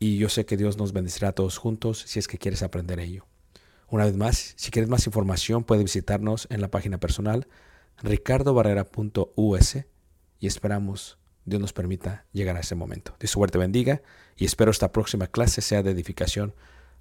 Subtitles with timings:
[0.00, 2.98] y yo sé que Dios nos bendecirá a todos juntos si es que quieres aprender
[2.98, 3.26] ello.
[3.88, 7.46] Una vez más, si quieres más información, puedes visitarnos en la página personal
[8.02, 9.76] ricardobarrera.us
[10.38, 13.14] y esperamos Dios nos permita llegar a ese momento.
[13.20, 14.00] Dios suerte bendiga
[14.36, 16.54] y espero esta próxima clase sea de edificación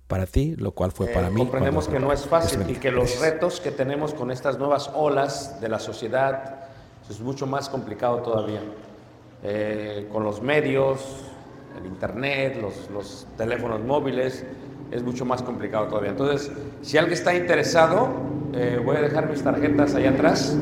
[0.07, 1.37] para ti, lo cual fue para Eh, mí.
[1.37, 5.61] Comprendemos que no es fácil y que los retos que tenemos con estas nuevas olas
[5.61, 6.67] de la sociedad
[7.09, 8.61] es mucho más complicado todavía.
[9.43, 10.99] Eh, con los medios,
[11.79, 14.45] el internet, los, los teléfonos móviles,
[14.91, 16.11] es mucho más complicado todavía.
[16.11, 16.51] Entonces,
[16.81, 18.09] si alguien está interesado,
[18.53, 20.57] eh, voy a dejar mis tarjetas allá atrás.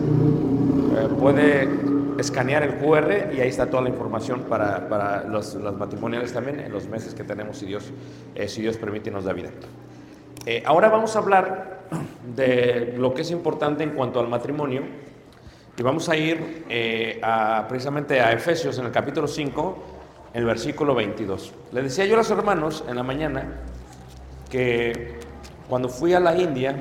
[0.98, 1.70] Eh, puede
[2.20, 6.60] escanear el QR y ahí está toda la información para, para los, los matrimoniales también
[6.60, 7.92] en los meses que tenemos, si Dios,
[8.34, 9.50] eh, si Dios permite nos da vida.
[10.46, 11.82] Eh, ahora vamos a hablar
[12.36, 14.82] de lo que es importante en cuanto al matrimonio
[15.78, 16.66] y vamos a ir
[17.70, 19.97] precisamente a Efesios en el capítulo 5, en
[20.38, 21.52] el versículo 22.
[21.72, 23.56] Le decía yo a los hermanos en la mañana
[24.52, 25.20] que
[25.68, 26.78] cuando fui a la India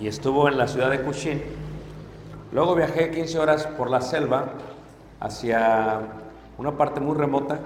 [0.00, 1.40] y estuvo en la ciudad de Cochin,
[2.50, 4.48] luego viajé 15 horas por la selva
[5.20, 6.00] hacia
[6.58, 7.60] una parte muy remota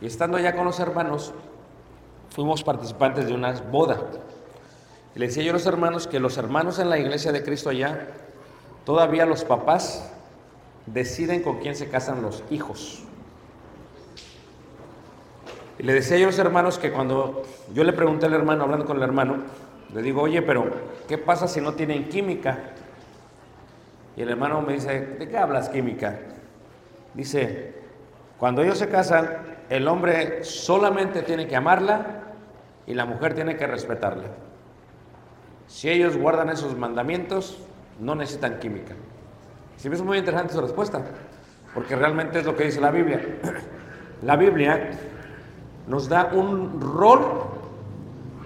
[0.00, 1.32] y estando allá con los hermanos,
[2.30, 4.00] fuimos participantes de una boda.
[5.14, 7.70] Y le decía yo a los hermanos que los hermanos en la iglesia de Cristo
[7.70, 8.08] allá,
[8.84, 10.10] todavía los papás
[10.86, 13.04] deciden con quién se casan los hijos.
[15.82, 17.42] Le decía yo a los hermanos que cuando
[17.74, 19.38] yo le pregunté al hermano, hablando con el hermano,
[19.92, 20.70] le digo, oye, pero
[21.08, 22.70] ¿qué pasa si no tienen química?
[24.16, 26.20] Y el hermano me dice, ¿de qué hablas química?
[27.14, 27.74] Dice,
[28.38, 29.28] cuando ellos se casan,
[29.68, 32.22] el hombre solamente tiene que amarla
[32.86, 34.28] y la mujer tiene que respetarla.
[35.66, 37.58] Si ellos guardan esos mandamientos,
[37.98, 38.94] no necesitan química.
[39.78, 41.02] Si me es muy interesante su respuesta,
[41.74, 43.20] porque realmente es lo que dice la Biblia.
[44.22, 44.92] La Biblia
[45.86, 47.20] nos da un rol,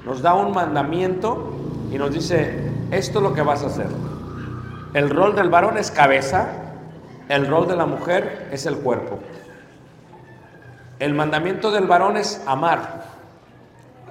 [0.05, 1.53] nos da un mandamiento
[1.93, 3.89] y nos dice, esto es lo que vas a hacer.
[4.95, 6.49] El rol del varón es cabeza,
[7.29, 9.19] el rol de la mujer es el cuerpo.
[10.99, 13.05] El mandamiento del varón es amar,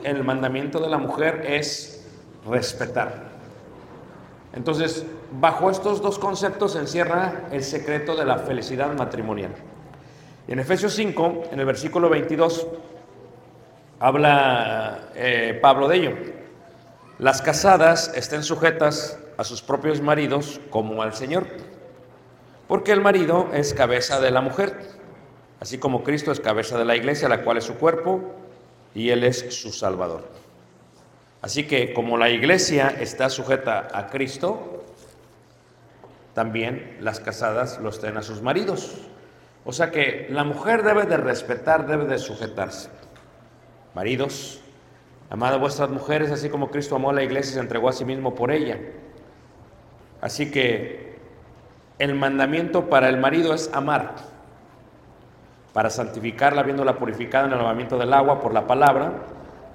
[0.04, 2.08] el mandamiento de la mujer es
[2.48, 3.36] respetar.
[4.54, 5.06] Entonces,
[5.40, 9.52] bajo estos dos conceptos se encierra el secreto de la felicidad matrimonial.
[10.48, 12.68] Y en Efesios 5, en el versículo 22,
[14.06, 16.12] habla eh, Pablo de ello.
[17.18, 21.48] Las casadas estén sujetas a sus propios maridos como al Señor,
[22.68, 24.78] porque el marido es cabeza de la mujer,
[25.60, 28.22] así como Cristo es cabeza de la iglesia, la cual es su cuerpo,
[28.94, 30.30] y Él es su Salvador.
[31.42, 34.84] Así que como la iglesia está sujeta a Cristo,
[36.36, 38.98] también las casadas lo estén a sus maridos.
[39.64, 42.90] O sea que la mujer debe de respetar, debe de sujetarse.
[43.96, 44.60] Maridos,
[45.30, 47.94] amad a vuestras mujeres, así como Cristo amó a la iglesia y se entregó a
[47.94, 48.78] sí mismo por ella.
[50.20, 51.16] Así que
[51.98, 54.16] el mandamiento para el marido es amar,
[55.72, 59.14] para santificarla, viéndola purificada en el lavamiento del agua por la palabra,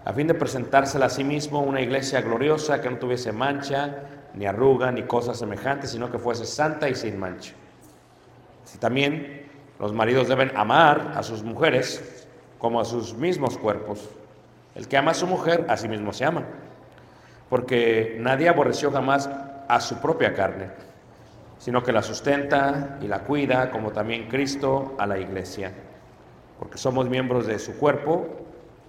[0.04, 4.02] a fin de presentársela a sí mismo una iglesia gloriosa que no tuviese mancha,
[4.34, 7.54] ni arruga, ni cosas semejantes, sino que fuese santa y sin mancha.
[8.64, 9.46] Si también
[9.78, 12.19] los maridos deben amar a sus mujeres
[12.60, 14.08] como a sus mismos cuerpos.
[14.76, 16.44] El que ama a su mujer, a sí mismo se ama.
[17.48, 19.28] Porque nadie aborreció jamás
[19.66, 20.68] a su propia carne,
[21.58, 25.72] sino que la sustenta y la cuida, como también Cristo a la iglesia.
[26.58, 28.28] Porque somos miembros de su cuerpo,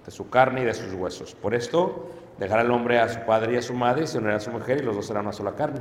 [0.05, 1.33] de su carne y de sus huesos.
[1.33, 4.35] Por esto dejará el hombre a su padre y a su madre y se unirá
[4.35, 5.79] a su mujer y los dos serán una sola carne.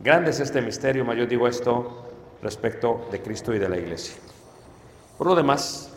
[0.00, 2.08] Grande es este misterio, mas yo digo esto
[2.42, 4.16] respecto de Cristo y de la iglesia.
[5.16, 5.93] Por lo demás,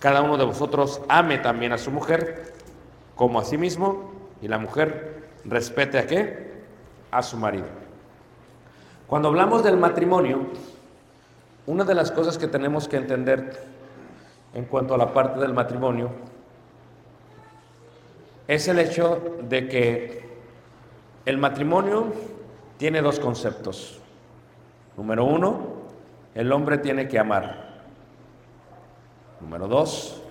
[0.00, 2.52] cada uno de vosotros ame también a su mujer
[3.14, 4.10] como a sí mismo
[4.42, 6.52] y la mujer respete a qué?
[7.10, 7.66] A su marido.
[9.06, 10.46] Cuando hablamos del matrimonio,
[11.66, 13.62] una de las cosas que tenemos que entender
[14.54, 16.10] en cuanto a la parte del matrimonio
[18.48, 20.28] es el hecho de que
[21.26, 22.12] el matrimonio
[22.78, 24.00] tiene dos conceptos.
[24.96, 25.60] Número uno,
[26.34, 27.69] el hombre tiene que amar.
[29.40, 30.22] Número dos,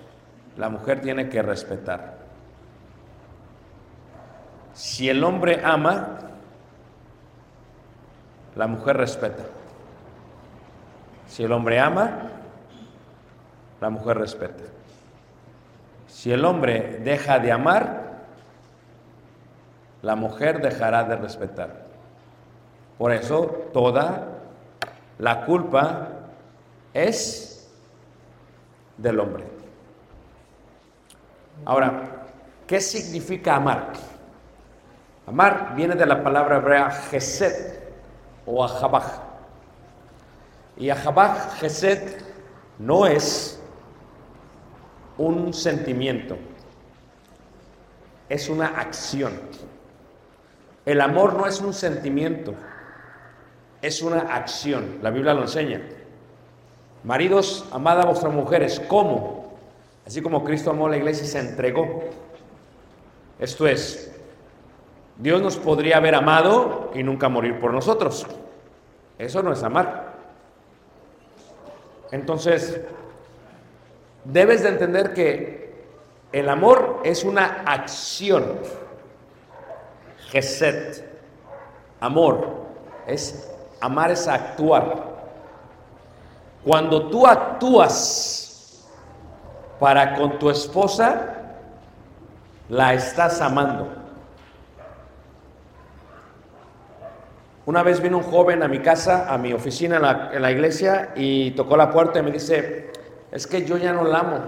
[0.56, 2.18] la mujer tiene que respetar.
[4.72, 6.18] Si el hombre ama,
[8.56, 9.42] la mujer respeta.
[11.26, 12.10] Si el hombre ama,
[13.80, 14.64] la mujer respeta.
[16.06, 18.10] Si el hombre deja de amar,
[20.02, 21.86] la mujer dejará de respetar.
[22.98, 24.28] Por eso toda
[25.18, 26.08] la culpa
[26.92, 27.49] es
[29.00, 29.44] del hombre.
[31.64, 32.26] Ahora,
[32.66, 33.92] ¿qué significa amar?
[35.26, 37.78] Amar viene de la palabra hebrea gesed
[38.46, 39.20] o ahabaj.
[40.76, 42.22] Y ahabaj, gesed,
[42.78, 43.60] no es
[45.18, 46.38] un sentimiento,
[48.28, 49.32] es una acción.
[50.86, 52.54] El amor no es un sentimiento,
[53.82, 54.98] es una acción.
[55.02, 55.82] La Biblia lo enseña.
[57.02, 58.80] Maridos, amad a vuestras mujeres.
[58.88, 59.54] ¿Cómo?
[60.06, 62.04] Así como Cristo amó a la iglesia y se entregó.
[63.38, 64.12] Esto es,
[65.16, 68.26] Dios nos podría haber amado y nunca morir por nosotros.
[69.18, 70.14] Eso no es amar.
[72.10, 72.80] Entonces,
[74.24, 75.74] debes de entender que
[76.32, 78.58] el amor es una acción.
[80.30, 81.04] Gesed,
[82.00, 82.46] amor,
[83.06, 85.09] es amar es actuar.
[86.64, 88.86] Cuando tú actúas
[89.78, 91.40] para con tu esposa,
[92.68, 93.88] la estás amando.
[97.66, 99.96] Una vez vino un joven a mi casa, a mi oficina
[100.32, 102.90] en la, iglesia, y tocó la puerta y me dice,
[103.30, 104.40] es que yo ya no la amo,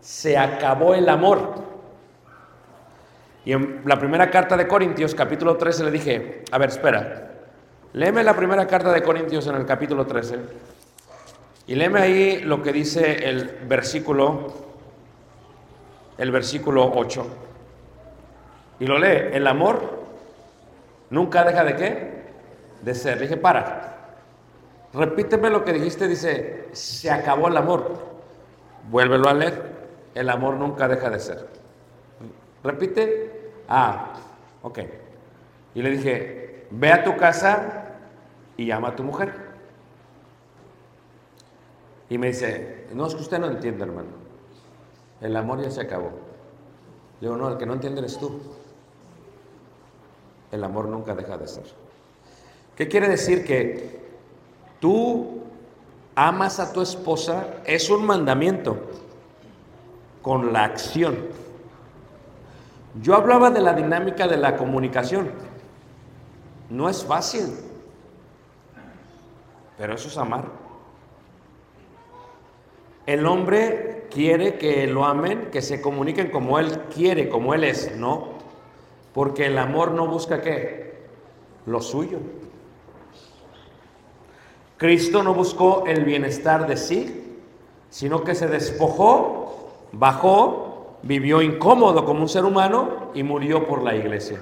[0.00, 1.54] se acabó el amor.
[3.44, 7.30] Y en la primera carta de Corintios, capítulo 13, le dije, a ver, espera,
[7.92, 10.38] léeme la primera carta de Corintios en el capítulo 13,
[11.68, 14.66] y léeme ahí lo que dice el versículo
[16.18, 17.26] el versículo 8.
[18.80, 20.06] Y lo lee, el amor
[21.10, 22.22] nunca deja de qué?
[22.82, 23.20] De ser.
[23.20, 23.94] Dije, para.
[24.92, 27.98] Repíteme lo que dijiste, dice, se acabó el amor.
[28.90, 29.78] Vuélvelo a leer.
[30.14, 31.46] El amor nunca deja de ser.
[32.64, 33.52] Repite.
[33.68, 34.14] Ah,
[34.62, 34.80] ok.
[35.74, 37.84] Y le dije, ve a tu casa
[38.56, 39.47] y llama a tu mujer.
[42.10, 44.08] Y me dice, no, es que usted no entiende, hermano.
[45.20, 46.10] El amor ya se acabó.
[47.20, 48.40] Le digo, no, el que no entiende eres tú.
[50.50, 51.64] El amor nunca deja de ser.
[52.76, 53.44] ¿Qué quiere decir?
[53.44, 54.00] Que
[54.80, 55.42] tú
[56.14, 58.76] amas a tu esposa, es un mandamiento
[60.22, 61.26] con la acción.
[63.02, 65.30] Yo hablaba de la dinámica de la comunicación.
[66.70, 67.54] No es fácil,
[69.76, 70.67] pero eso es amar.
[73.08, 77.96] El hombre quiere que lo amen, que se comuniquen como él quiere, como él es,
[77.96, 78.34] no.
[79.14, 81.06] Porque el amor no busca qué?
[81.64, 82.18] Lo suyo.
[84.76, 87.38] Cristo no buscó el bienestar de sí,
[87.88, 93.96] sino que se despojó, bajó, vivió incómodo como un ser humano y murió por la
[93.96, 94.38] iglesia.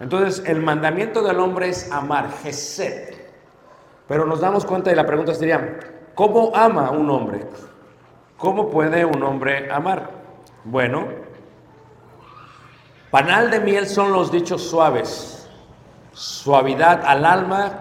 [0.00, 3.16] Entonces, el mandamiento del hombre es amar, Gesed.
[4.08, 5.78] Pero nos damos cuenta y la pregunta sería,
[6.14, 7.46] ¿cómo ama un hombre?
[8.36, 10.10] ¿Cómo puede un hombre amar?
[10.64, 11.06] Bueno,
[13.10, 15.48] panal de miel son los dichos suaves,
[16.12, 17.80] suavidad al alma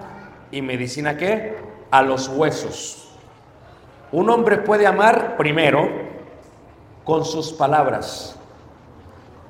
[0.52, 1.58] y medicina qué?
[1.90, 3.10] A los huesos.
[4.12, 5.90] Un hombre puede amar primero
[7.04, 8.38] con sus palabras,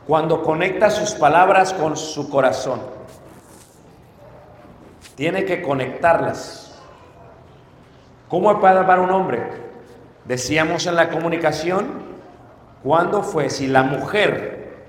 [0.07, 2.79] cuando conecta sus palabras con su corazón.
[5.15, 6.70] Tiene que conectarlas.
[8.31, 9.43] ¿Cómo puede amar un hombre?
[10.23, 11.85] Decíamos en la comunicación,
[12.81, 13.49] ¿cuándo fue?
[13.49, 14.85] Si la mujer,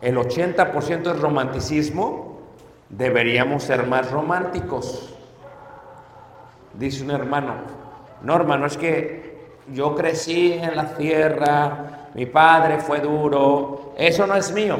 [0.00, 2.40] el 80% es romanticismo,
[2.88, 5.14] deberíamos ser más románticos.
[6.72, 7.52] Dice un hermano,
[8.22, 14.36] no hermano, es que yo crecí en la tierra, mi padre fue duro, eso no
[14.36, 14.78] es mío.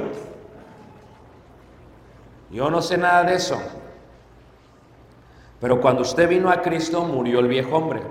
[2.50, 3.60] Yo no sé nada de eso.
[5.60, 8.02] Pero cuando usted vino a Cristo murió el viejo hombre.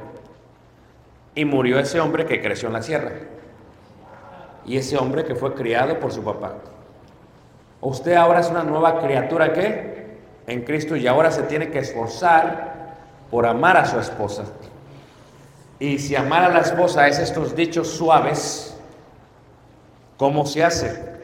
[1.35, 3.11] Y murió ese hombre que creció en la sierra.
[4.65, 6.55] Y ese hombre que fue criado por su papá.
[7.81, 9.95] Usted ahora es una nueva criatura que
[10.47, 12.95] en Cristo y ahora se tiene que esforzar
[13.29, 14.45] por amar a su esposa.
[15.79, 18.77] Y si amar a la esposa es estos dichos suaves,
[20.17, 21.15] ¿cómo se hace?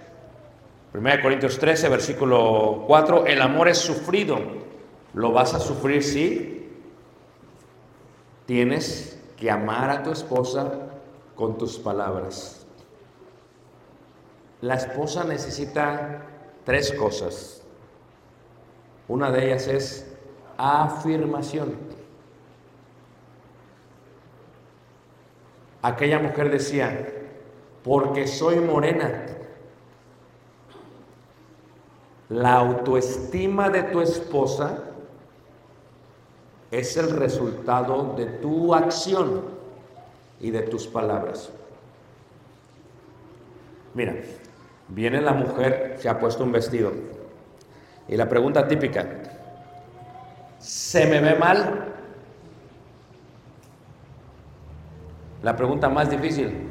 [0.93, 4.37] 1 Corintios 13, versículo 4, el amor es sufrido.
[5.13, 6.69] ¿Lo vas a sufrir si
[8.45, 10.71] tienes que amar a tu esposa
[11.35, 12.65] con tus palabras?
[14.61, 16.21] La esposa necesita
[16.63, 17.61] tres cosas.
[19.07, 20.07] Una de ellas es
[20.57, 21.75] afirmación.
[25.81, 27.11] Aquella mujer decía,
[27.83, 29.25] porque soy morena.
[32.29, 34.90] La autoestima de tu esposa
[36.71, 39.41] es el resultado de tu acción
[40.39, 41.49] y de tus palabras.
[43.93, 44.15] Mira,
[44.87, 46.93] viene la mujer, se ha puesto un vestido.
[48.07, 49.05] Y la pregunta típica,
[50.59, 51.89] ¿se me ve mal?
[55.43, 56.69] La pregunta más difícil,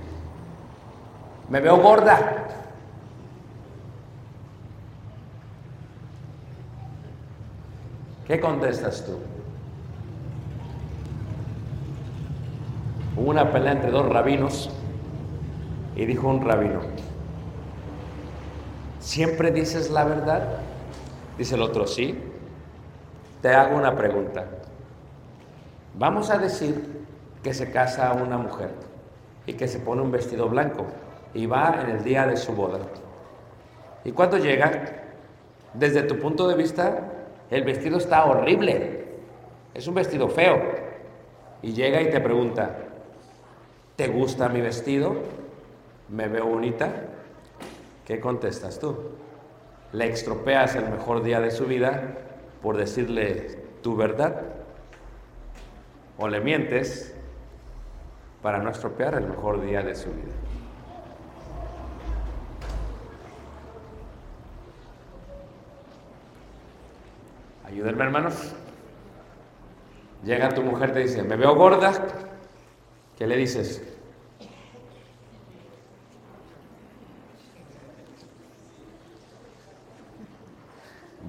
[1.51, 2.47] ¿me veo gorda?
[8.27, 9.19] ¿Qué contestas tú?
[13.21, 14.71] Hubo una pelea entre dos rabinos
[15.95, 16.81] y dijo un rabino,
[18.99, 20.61] ¿siempre dices la verdad?
[21.37, 22.19] Dice el otro, sí.
[23.43, 24.47] Te hago una pregunta.
[25.99, 27.05] Vamos a decir
[27.43, 28.71] que se casa una mujer
[29.45, 30.87] y que se pone un vestido blanco
[31.35, 32.79] y va en el día de su boda.
[34.03, 34.71] Y cuando llega,
[35.75, 37.03] desde tu punto de vista,
[37.51, 39.05] el vestido está horrible.
[39.75, 40.59] Es un vestido feo.
[41.61, 42.87] Y llega y te pregunta,
[44.01, 45.15] ¿te gusta mi vestido?
[46.09, 46.91] ¿Me veo bonita?
[48.07, 48.97] ¿Qué contestas tú?
[49.93, 52.15] ¿Le estropeas el mejor día de su vida
[52.63, 54.41] por decirle tu verdad?
[56.17, 57.15] ¿O le mientes
[58.41, 60.33] para no estropear el mejor día de su vida?
[67.67, 68.55] Ayúdenme, hermanos.
[70.25, 72.30] Llega tu mujer, te dice, me veo gorda.
[73.21, 73.83] ¿Qué le dices?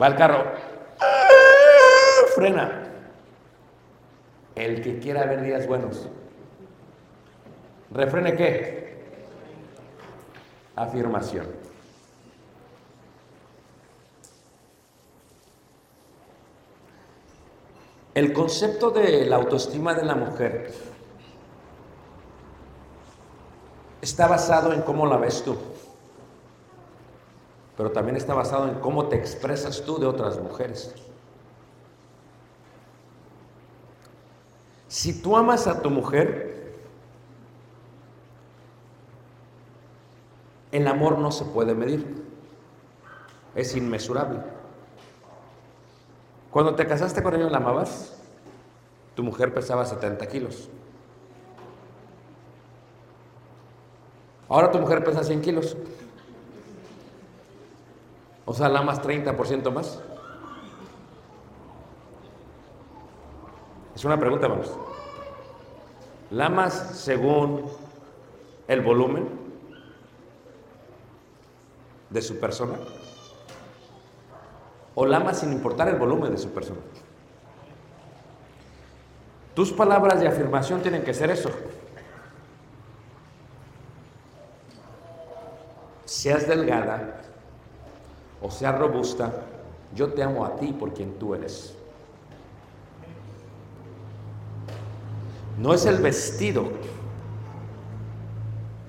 [0.01, 0.53] Va el carro.
[2.33, 2.87] Frena.
[4.55, 6.07] El que quiera ver días buenos.
[7.91, 9.03] ¿Refrene qué?
[10.77, 11.47] Afirmación.
[18.13, 20.71] El concepto de la autoestima de la mujer
[24.01, 25.55] está basado en cómo la ves tú,
[27.77, 30.93] pero también está basado en cómo te expresas tú de otras mujeres.
[34.87, 36.81] Si tú amas a tu mujer,
[40.71, 42.25] el amor no se puede medir,
[43.55, 44.39] es inmesurable.
[46.49, 48.17] Cuando te casaste con ella, ¿la amabas?
[49.15, 50.69] Tu mujer pesaba 70 kilos.
[54.51, 55.77] Ahora tu mujer pesa 100 kilos.
[58.43, 60.01] O sea, la amas 30% más.
[63.95, 64.69] Es una pregunta, vamos.
[66.31, 67.63] ¿La amas según
[68.67, 69.29] el volumen
[72.09, 72.73] de su persona?
[74.95, 76.81] ¿O la amas sin importar el volumen de su persona?
[79.55, 81.51] Tus palabras de afirmación tienen que ser eso.
[86.21, 87.19] Seas delgada
[88.43, 89.33] o seas robusta,
[89.95, 91.73] yo te amo a ti por quien tú eres.
[95.57, 96.69] No es el vestido,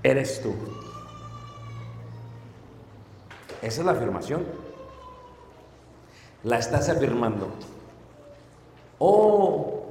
[0.03, 0.53] eres tú.
[3.63, 4.45] Esa es la afirmación.
[6.45, 7.49] La estás afirmando.
[8.99, 9.85] Oh,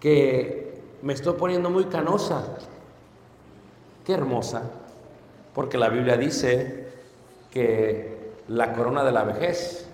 [0.00, 2.42] que me estoy poniendo muy canosa.
[4.04, 4.62] Qué hermosa.
[5.54, 6.77] Porque la Biblia dice
[7.58, 9.84] que la corona de la vejez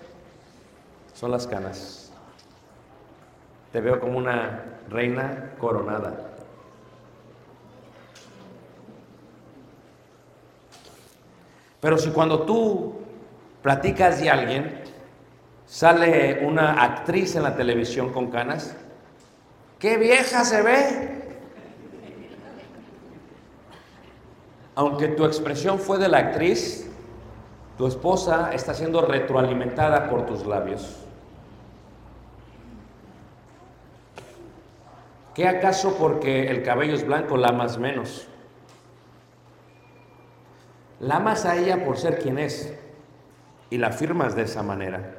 [1.15, 2.11] son las canas.
[3.71, 6.13] Te veo como una reina coronada.
[11.81, 12.99] Pero si cuando tú
[13.63, 14.83] platicas de alguien,
[15.65, 18.75] sale una actriz en la televisión con canas,
[19.79, 21.15] ¡qué vieja se ve!
[24.75, 26.91] Aunque tu expresión fue de la actriz,
[27.77, 30.97] tu esposa está siendo retroalimentada por tus labios.
[35.33, 38.27] ¿Qué acaso porque el cabello es blanco la amas menos?
[41.01, 42.73] La amas a ella por ser quien es
[43.69, 45.15] y la afirmas de esa manera.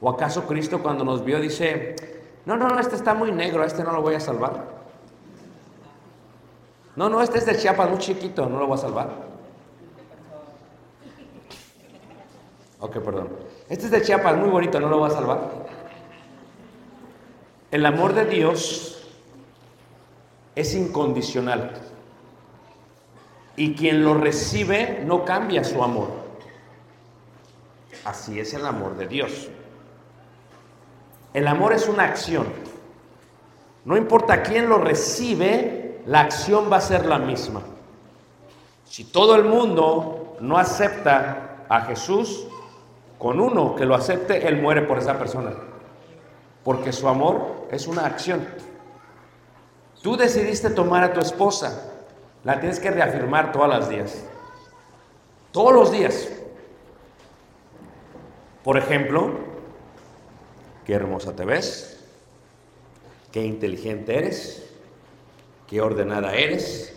[0.00, 1.96] ¿O acaso Cristo cuando nos vio dice,
[2.46, 4.78] no, no, no, este está muy negro, este no lo voy a salvar?
[6.94, 9.27] No, no, este es de Chiapas, muy chiquito, no lo voy a salvar.
[12.80, 13.28] Ok, perdón.
[13.68, 15.50] Este es de Chiapas, muy bonito, no lo voy a salvar.
[17.70, 19.08] El amor de Dios
[20.54, 21.72] es incondicional.
[23.56, 26.08] Y quien lo recibe no cambia su amor.
[28.04, 29.48] Así es el amor de Dios.
[31.34, 32.46] El amor es una acción.
[33.84, 37.62] No importa quién lo recibe, la acción va a ser la misma.
[38.84, 42.46] Si todo el mundo no acepta a Jesús,
[43.18, 45.52] con uno que lo acepte, Él muere por esa persona.
[46.64, 48.46] Porque su amor es una acción.
[50.02, 51.92] Tú decidiste tomar a tu esposa,
[52.44, 54.24] la tienes que reafirmar todos los días.
[55.50, 56.28] Todos los días.
[58.62, 59.30] Por ejemplo,
[60.84, 62.04] qué hermosa te ves,
[63.32, 64.70] qué inteligente eres,
[65.66, 66.94] qué ordenada eres.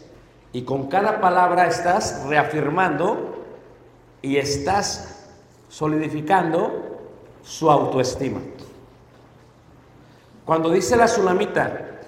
[0.54, 3.46] Y con cada palabra estás reafirmando
[4.22, 5.21] y estás
[5.72, 7.00] solidificando
[7.42, 8.42] su autoestima.
[10.46, 12.02] Cuando dice la sulamita,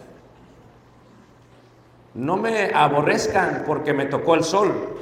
[2.16, 4.98] no me aborrezcan porque me tocó el sol,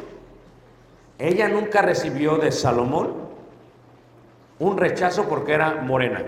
[1.17, 3.13] ella nunca recibió de Salomón
[4.60, 6.24] un rechazo porque era morena.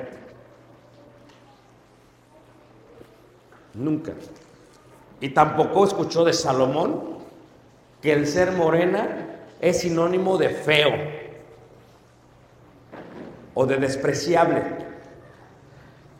[3.76, 4.12] Nunca.
[5.22, 7.20] Y tampoco escuchó de Salomón
[8.02, 9.28] que el ser morena
[9.62, 11.23] es sinónimo de feo
[13.54, 14.64] o de despreciable.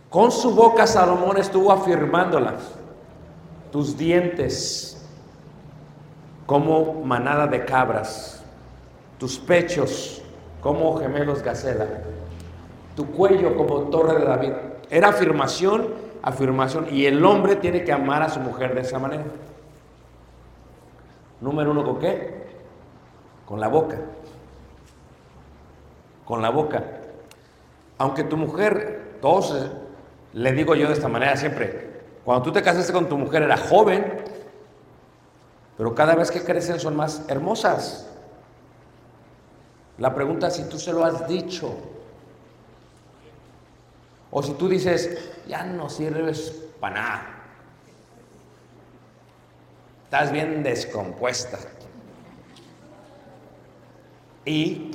[0.10, 2.72] Con su boca Salomón estuvo afirmándolas.
[3.72, 5.04] Tus dientes
[6.46, 8.44] como manada de cabras,
[9.18, 10.22] tus pechos
[10.62, 11.88] como gemelos gacela,
[12.96, 14.52] tu cuello como torre de David.
[14.90, 15.88] Era afirmación,
[16.22, 16.88] afirmación.
[16.92, 19.24] Y el hombre tiene que amar a su mujer de esa manera.
[21.42, 22.44] Número uno, ¿con qué?
[23.46, 23.98] Con la boca.
[26.26, 26.84] con la boca.
[28.04, 29.72] Aunque tu mujer, todos,
[30.34, 33.56] le digo yo de esta manera siempre, cuando tú te casaste con tu mujer era
[33.56, 34.26] joven,
[35.78, 38.10] pero cada vez que crecen son más hermosas.
[40.00, 41.78] La pregunta es si tú se lo has dicho.
[44.32, 47.26] O si tú dices, ya no sirves para nada.
[50.04, 51.58] Estás bien descompuesta.
[54.44, 54.92] Y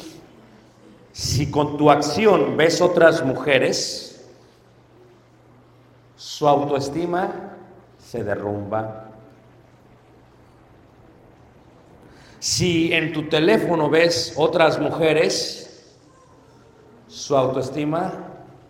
[1.18, 4.24] si con tu acción ves otras mujeres,
[6.14, 7.56] su autoestima
[7.98, 9.08] se derrumba.
[12.38, 15.92] Si en tu teléfono ves otras mujeres,
[17.08, 18.12] su autoestima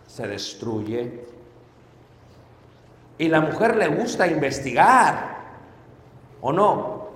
[0.07, 1.27] se destruye.
[3.19, 5.37] Y la mujer le gusta investigar,
[6.41, 7.09] ¿o no?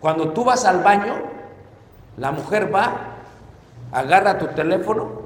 [0.00, 1.14] Cuando tú vas al baño,
[2.16, 3.11] la mujer va,
[3.92, 5.22] agarra tu teléfono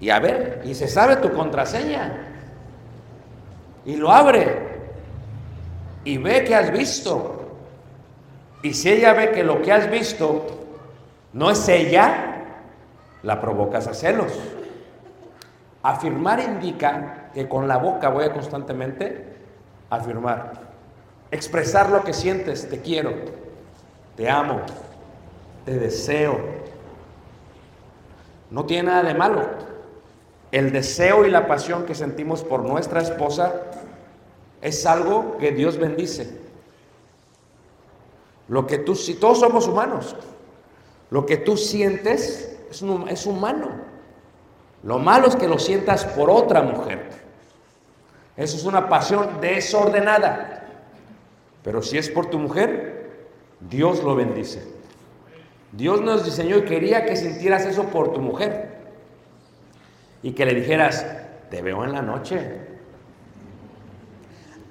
[0.00, 2.12] y a ver, y se sabe tu contraseña.
[3.86, 4.74] Y lo abre
[6.04, 7.40] y ve que has visto.
[8.62, 10.46] Y si ella ve que lo que has visto
[11.32, 12.42] no es ella,
[13.22, 14.32] la provocas a celos.
[15.82, 19.36] Afirmar indica que con la boca voy a constantemente
[19.90, 20.52] afirmar.
[21.30, 23.12] Expresar lo que sientes, te quiero,
[24.16, 24.60] te amo,
[25.64, 26.63] te deseo.
[28.54, 29.42] No tiene nada de malo.
[30.52, 33.52] El deseo y la pasión que sentimos por nuestra esposa
[34.62, 36.38] es algo que Dios bendice.
[38.46, 40.14] Lo que tú, si todos somos humanos,
[41.10, 43.70] lo que tú sientes es, es humano.
[44.84, 47.10] Lo malo es que lo sientas por otra mujer.
[48.36, 50.64] Eso es una pasión desordenada.
[51.64, 53.26] Pero si es por tu mujer,
[53.58, 54.62] Dios lo bendice.
[55.76, 58.74] Dios nos diseñó y quería que sintieras eso por tu mujer.
[60.22, 61.04] Y que le dijeras,
[61.50, 62.60] te veo en la noche.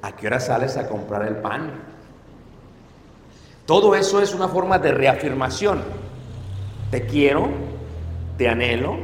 [0.02, 1.72] ¿A qué hora sales a comprar el pan?
[3.66, 5.82] Todo eso es una forma de reafirmación.
[6.90, 7.50] Te quiero,
[8.38, 8.98] te anhelo,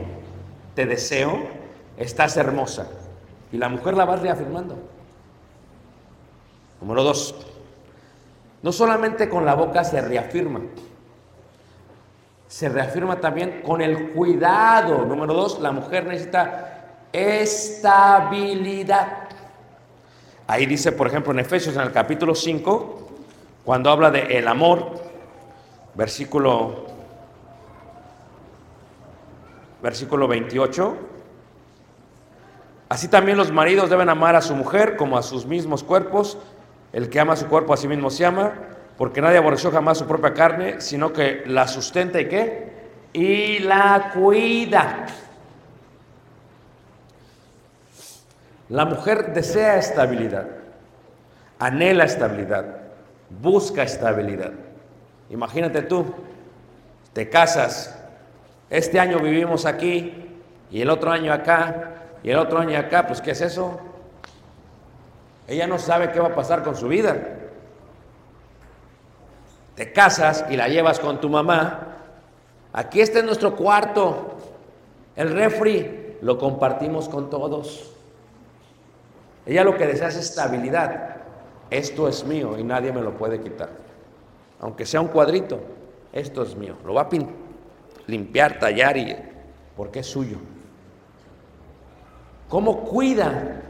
[0.75, 1.39] te deseo,
[1.97, 2.87] estás hermosa.
[3.51, 4.77] Y la mujer la va reafirmando.
[6.81, 7.35] Número dos,
[8.61, 10.61] no solamente con la boca se reafirma,
[12.49, 15.05] se reafirma también con el cuidado.
[15.05, 19.07] Número dos, la mujer necesita estabilidad.
[20.47, 23.07] Ahí dice, por ejemplo, en Efesios, en el capítulo 5,
[23.63, 24.99] cuando habla de el amor,
[25.93, 26.87] versículo,
[29.83, 30.97] versículo 28,
[32.89, 36.39] así también los maridos deben amar a su mujer como a sus mismos cuerpos.
[36.93, 38.53] El que ama a su cuerpo a sí mismo se ama,
[38.99, 42.69] porque nadie aborreció jamás su propia carne, sino que la sustenta y qué?
[43.13, 45.05] Y la cuida.
[48.67, 50.47] La mujer desea estabilidad,
[51.59, 52.65] anhela estabilidad,
[53.41, 54.51] busca estabilidad.
[55.29, 56.05] Imagínate tú,
[57.13, 57.97] te casas,
[58.69, 60.27] este año vivimos aquí
[60.69, 63.79] y el otro año acá y el otro año acá, pues ¿qué es eso?
[65.47, 67.38] Ella no sabe qué va a pasar con su vida.
[69.79, 71.79] Te casas y la llevas con tu mamá.
[72.73, 74.33] Aquí está nuestro cuarto.
[75.15, 77.89] El refri lo compartimos con todos.
[79.45, 81.15] Ella lo que desea es estabilidad.
[81.69, 83.69] Esto es mío y nadie me lo puede quitar.
[84.59, 85.61] Aunque sea un cuadrito,
[86.11, 86.75] esto es mío.
[86.85, 87.09] Lo va a
[88.05, 89.15] limpiar, tallar y
[89.77, 90.39] porque es suyo.
[92.49, 93.61] ¿Cómo cuida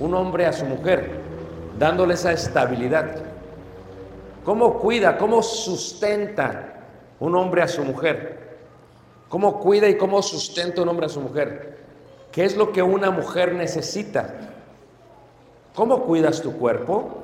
[0.00, 1.20] un hombre a su mujer?
[1.78, 3.33] Dándole esa estabilidad.
[4.44, 6.74] ¿Cómo cuida, cómo sustenta
[7.18, 8.58] un hombre a su mujer?
[9.30, 11.78] ¿Cómo cuida y cómo sustenta un hombre a su mujer?
[12.30, 14.34] ¿Qué es lo que una mujer necesita?
[15.74, 17.22] ¿Cómo cuidas tu cuerpo?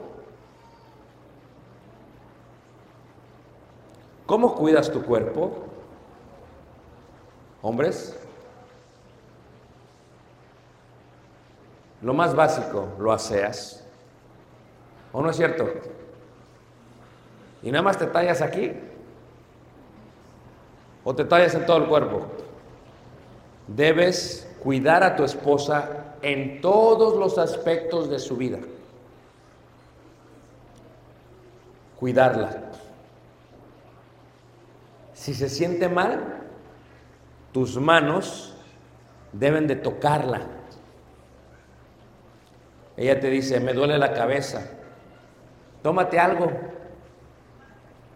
[4.25, 5.51] ¿Cómo cuidas tu cuerpo?
[7.63, 8.17] Hombres,
[12.01, 13.85] lo más básico, lo aseas.
[15.13, 15.69] ¿O no es cierto?
[17.63, 18.73] Y nada más te tallas aquí.
[21.05, 22.27] O te tallas en todo el cuerpo.
[23.67, 28.59] Debes cuidar a tu esposa en todos los aspectos de su vida.
[31.99, 32.71] Cuidarla.
[35.15, 36.41] Si se siente mal,
[37.53, 38.55] tus manos
[39.33, 40.43] deben de tocarla.
[42.97, 44.67] Ella te dice, me duele la cabeza,
[45.83, 46.51] tómate algo.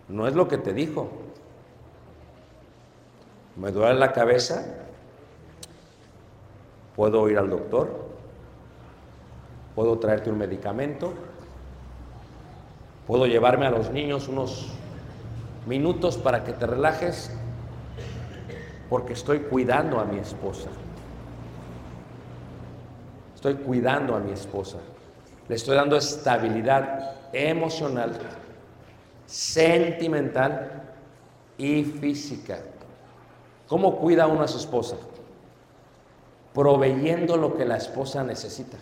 [0.08, 1.08] No es lo que te dijo.
[3.56, 4.64] me duele la cabeza,
[6.96, 7.88] puedo ir al doctor,
[9.74, 11.14] puedo traerte un medicamento,
[13.06, 14.72] puedo llevarme a los niños unos
[15.66, 17.30] minutos para que te relajes,
[18.90, 20.68] porque estoy cuidando a mi esposa.
[23.34, 24.78] Estoy cuidando a mi esposa.
[25.48, 28.18] Le estoy dando estabilidad emocional,
[29.34, 30.94] sentimental
[31.58, 32.60] y física.
[33.66, 34.96] ¿Cómo cuida uno a su esposa?
[36.52, 38.76] Proveyendo lo que la esposa necesita.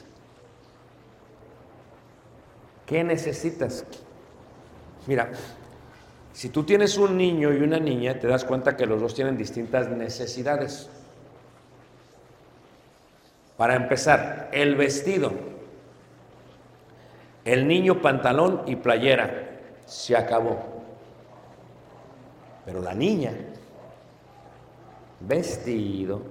[2.84, 3.86] ¿Qué necesitas?
[5.06, 5.30] Mira,
[6.34, 9.38] si tú tienes un niño y una niña, te das cuenta que los dos tienen
[9.38, 10.90] distintas necesidades.
[13.56, 15.32] Para empezar, el vestido.
[17.46, 19.48] El niño pantalón y playera.
[19.92, 20.56] Se acabó.
[22.64, 23.34] Pero la niña,
[25.20, 26.22] vestido.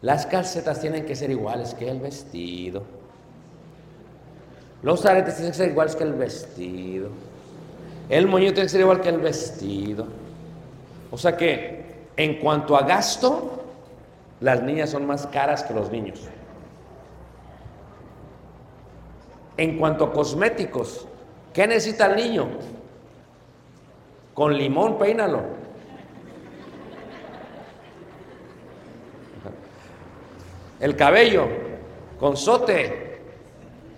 [0.00, 2.82] Las calcetas tienen que ser iguales que el vestido.
[4.82, 7.10] Los aretes tienen que ser iguales que el vestido.
[8.08, 10.06] El moño tiene que ser igual que el vestido.
[11.10, 13.64] O sea que, en cuanto a gasto,
[14.40, 16.26] las niñas son más caras que los niños.
[19.60, 21.06] En cuanto a cosméticos,
[21.52, 22.48] ¿qué necesita el niño?
[24.32, 25.42] Con limón peínalo.
[30.80, 31.46] El cabello,
[32.18, 33.20] con sote,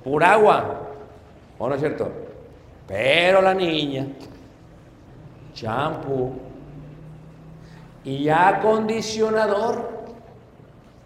[0.02, 0.80] pura agua.
[1.60, 2.10] ¿O no es cierto?
[2.88, 4.08] Pero la niña,
[5.54, 6.32] champú
[8.02, 9.88] y acondicionador.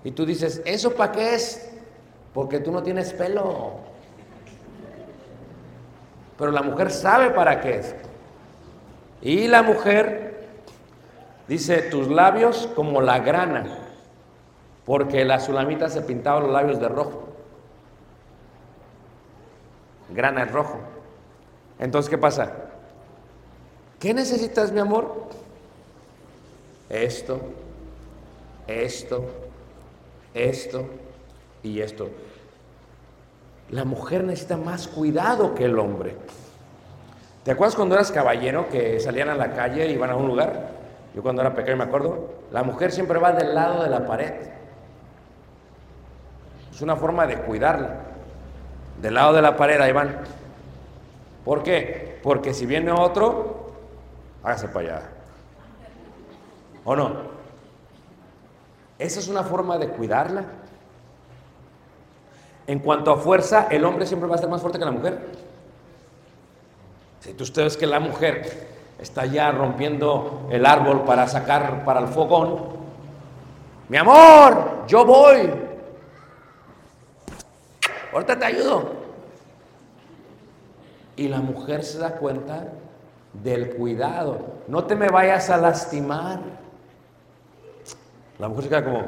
[0.03, 1.75] Y tú dices, ¿eso para qué es?
[2.33, 3.86] Porque tú no tienes pelo.
[6.38, 7.94] Pero la mujer sabe para qué es.
[9.22, 10.46] Y la mujer
[11.49, 13.79] dice, tus labios como la grana,
[14.85, 17.29] porque la sulamita se pintaba los labios de rojo.
[20.11, 20.79] Grana es rojo.
[21.79, 22.53] Entonces, ¿qué pasa?
[23.99, 25.27] ¿Qué necesitas, mi amor?
[26.88, 27.40] Esto,
[28.66, 29.25] esto,
[30.35, 30.87] esto
[31.62, 32.09] y esto.
[33.70, 36.16] La mujer necesita más cuidado que el hombre.
[37.42, 40.70] ¿Te acuerdas cuando eras caballero que salían a la calle y iban a un lugar?
[41.14, 44.35] Yo cuando era pequeño me acuerdo, la mujer siempre va del lado de la pared.
[46.72, 48.00] Es una forma de cuidarla.
[49.00, 50.18] Del lado de la pared ahí van.
[51.44, 52.18] ¿Por qué?
[52.22, 53.72] Porque si viene otro,
[54.42, 55.02] hágase para allá.
[56.85, 57.14] ¿O no?
[58.98, 60.44] Esa es una forma de cuidarla.
[62.66, 65.18] En cuanto a fuerza, el hombre siempre va a ser más fuerte que la mujer.
[67.20, 68.68] Si tú ustedes que la mujer
[69.00, 72.76] está ya rompiendo el árbol para sacar para el fogón,
[73.88, 75.52] mi amor, yo voy.
[78.12, 78.92] Ahorita te ayudo.
[81.16, 82.72] Y la mujer se da cuenta
[83.33, 84.38] del cuidado.
[84.68, 86.40] No te me vayas a lastimar.
[88.38, 89.02] La mujer se queda como,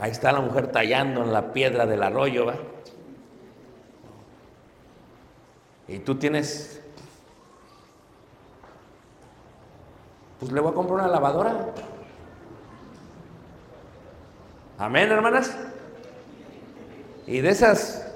[0.00, 2.54] Ahí está la mujer tallando en la piedra del arroyo, ¿va?
[5.88, 6.80] Y tú tienes.
[10.38, 11.66] Pues le voy a comprar una lavadora.
[14.78, 15.54] Amén, hermanas.
[17.26, 18.10] Y de esas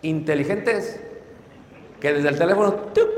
[0.00, 0.98] inteligentes
[2.00, 2.72] que desde el teléfono.
[2.72, 3.08] tuc,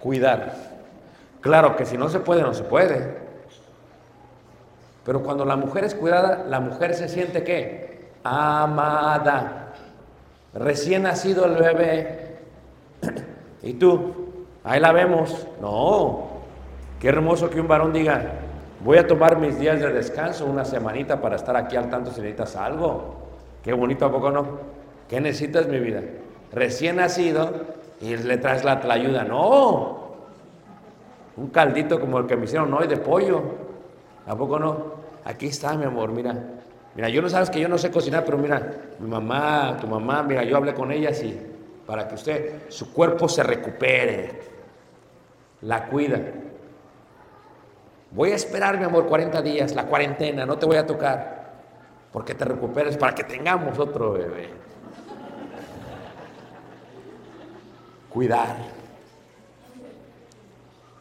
[0.00, 0.73] cuidar.
[1.44, 3.18] Claro que si no se puede, no se puede.
[5.04, 8.08] Pero cuando la mujer es cuidada, la mujer se siente qué?
[8.24, 9.74] Amada.
[10.54, 12.38] Recién nacido el bebé.
[13.62, 14.14] ¿Y tú?
[14.64, 15.46] Ahí la vemos.
[15.60, 16.28] No.
[16.98, 18.22] Qué hermoso que un varón diga,
[18.82, 22.22] voy a tomar mis días de descanso, una semanita para estar aquí al tanto si
[22.22, 23.16] necesitas algo.
[23.62, 24.46] Qué bonito, ¿a poco no?
[25.10, 26.00] ¿Qué necesitas, mi vida?
[26.52, 27.52] Recién nacido
[28.00, 29.24] y le traes la, la ayuda.
[29.24, 30.03] No.
[31.36, 33.42] Un caldito como el que me hicieron hoy de pollo.
[34.26, 34.94] ¿A poco no?
[35.24, 36.34] Aquí está, mi amor, mira.
[36.94, 40.22] Mira, yo no sabes que yo no sé cocinar, pero mira, mi mamá, tu mamá,
[40.22, 41.36] mira, yo hablé con ellas y
[41.86, 44.40] para que usted, su cuerpo se recupere,
[45.62, 46.20] la cuida.
[48.12, 51.52] Voy a esperar, mi amor, 40 días, la cuarentena, no te voy a tocar,
[52.12, 54.50] porque te recuperes para que tengamos otro bebé.
[58.08, 58.73] Cuidar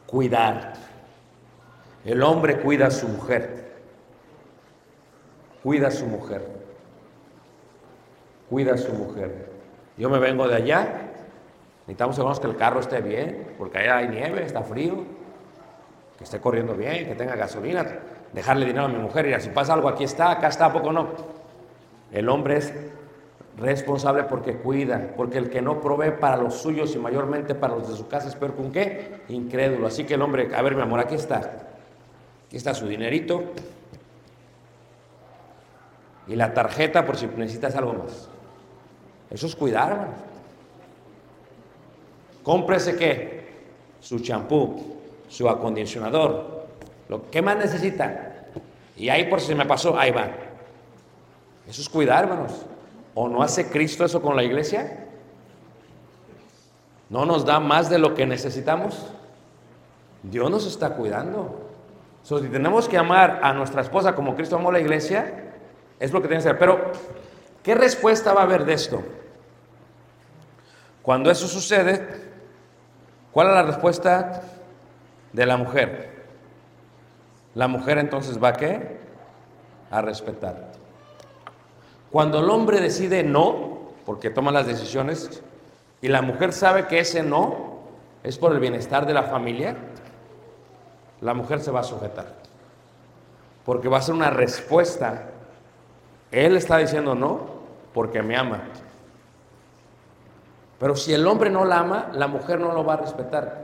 [0.08, 0.74] cuidar.
[2.06, 3.74] El hombre cuida a su mujer.
[5.64, 6.64] Cuida a su mujer.
[8.50, 9.50] cuida a su mujer.
[9.98, 10.86] Yo me vengo de allá,
[11.88, 15.06] necesitamos que el carro esté bien, porque allá hay nieve, está frío,
[16.18, 17.86] que esté corriendo bien, que tenga gasolina,
[18.32, 20.92] dejarle dinero a mi mujer y si pasa algo aquí está, acá está, ¿a poco
[20.92, 21.10] no?
[22.12, 22.74] El hombre es
[23.58, 27.88] responsable porque cuida, porque el que no provee para los suyos y mayormente para los
[27.88, 29.22] de su casa es peor con qué?
[29.30, 29.88] Incrédulo.
[29.88, 31.38] Así que el hombre, a ver mi amor, aquí está.
[32.48, 33.44] Aquí está su dinerito.
[36.28, 38.30] Y la tarjeta por si necesitas algo más.
[39.30, 40.14] Eso es cuidar, hermano.
[42.44, 43.44] Cómprese qué?
[44.00, 46.66] Su champú, su acondicionador.
[47.10, 48.48] Lo que más necesita.
[48.98, 50.28] Y ahí por si me pasó, ahí va.
[51.68, 52.66] Eso es cuidar, hermanos.
[53.16, 55.06] ¿O no hace Cristo eso con la iglesia?
[57.10, 59.08] ¿No nos da más de lo que necesitamos?
[60.24, 61.70] Dios nos está cuidando.
[62.24, 65.52] si tenemos que amar a nuestra esposa como Cristo amó a la iglesia,
[66.00, 66.60] es lo que tiene que hacer.
[66.60, 66.92] Pero,
[67.62, 69.04] ¿qué respuesta va a haber de esto?
[71.04, 72.08] Cuando eso sucede,
[73.32, 74.42] ¿cuál es la respuesta
[75.34, 76.26] de la mujer?
[77.54, 78.98] La mujer entonces va a qué?
[79.92, 80.73] A respetar.
[82.14, 85.42] Cuando el hombre decide no, porque toma las decisiones,
[86.00, 87.80] y la mujer sabe que ese no
[88.22, 89.76] es por el bienestar de la familia,
[91.22, 92.28] la mujer se va a sujetar.
[93.66, 95.32] Porque va a ser una respuesta.
[96.30, 97.48] Él está diciendo no
[97.96, 98.62] porque me ama.
[100.80, 103.64] Pero si el hombre no la ama, la mujer no lo va a respetar.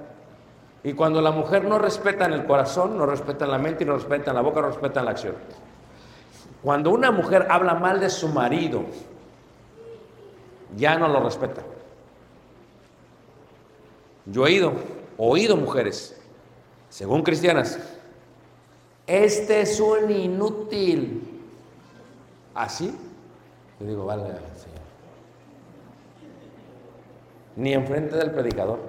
[0.84, 3.86] Y cuando la mujer no respeta en el corazón, no respeta en la mente y
[3.86, 5.36] no respeta en la boca, no respeta en la acción.
[6.62, 8.84] Cuando una mujer habla mal de su marido,
[10.76, 11.62] ya no lo respeta.
[14.26, 14.74] Yo he ido,
[15.18, 16.20] oído mujeres,
[16.90, 17.80] según cristianas,
[19.08, 21.42] este es un inútil.
[22.54, 22.96] ¿Así?
[23.80, 24.80] Yo digo, vale, Señor.
[27.56, 28.80] Ni enfrente del predicador.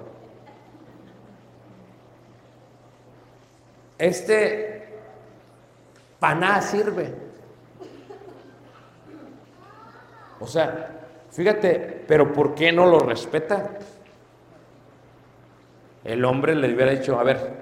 [3.97, 4.99] Este
[6.19, 7.30] paná sirve.
[10.41, 10.89] O sea,
[11.29, 13.77] fíjate, pero ¿por qué no lo respeta?
[16.03, 17.53] El hombre le hubiera dicho, a ver,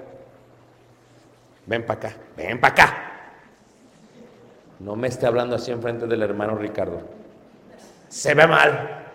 [1.65, 3.03] ven para acá, ven para acá.
[4.79, 7.01] No me esté hablando así en frente del hermano Ricardo.
[8.07, 9.07] Se ve mal.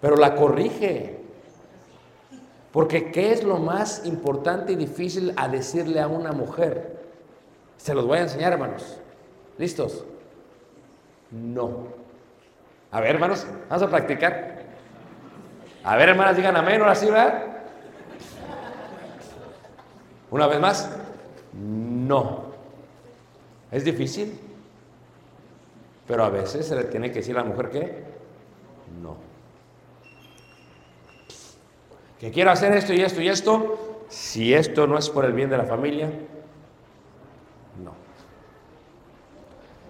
[0.00, 1.20] Pero la corrige.
[2.72, 6.96] Porque ¿qué es lo más importante y difícil a decirle a una mujer?
[7.76, 8.98] Se los voy a enseñar, hermanos.
[9.56, 10.04] ¿Listos?
[11.30, 11.88] No.
[12.90, 14.64] A ver, hermanos, vamos a practicar.
[15.84, 17.44] A ver, hermanas, digan amén, ahora sí, ¿verdad?
[20.30, 20.90] Una vez más,
[21.52, 22.46] no.
[23.70, 24.38] Es difícil,
[26.06, 28.04] pero a veces se le tiene que decir a la mujer que
[29.02, 29.16] no.
[32.18, 35.50] Que quiero hacer esto y esto y esto, si esto no es por el bien
[35.50, 36.10] de la familia,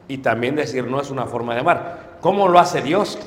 [0.08, 2.16] y también decir no es una forma de amar.
[2.20, 3.18] ¿Cómo lo hace Dios?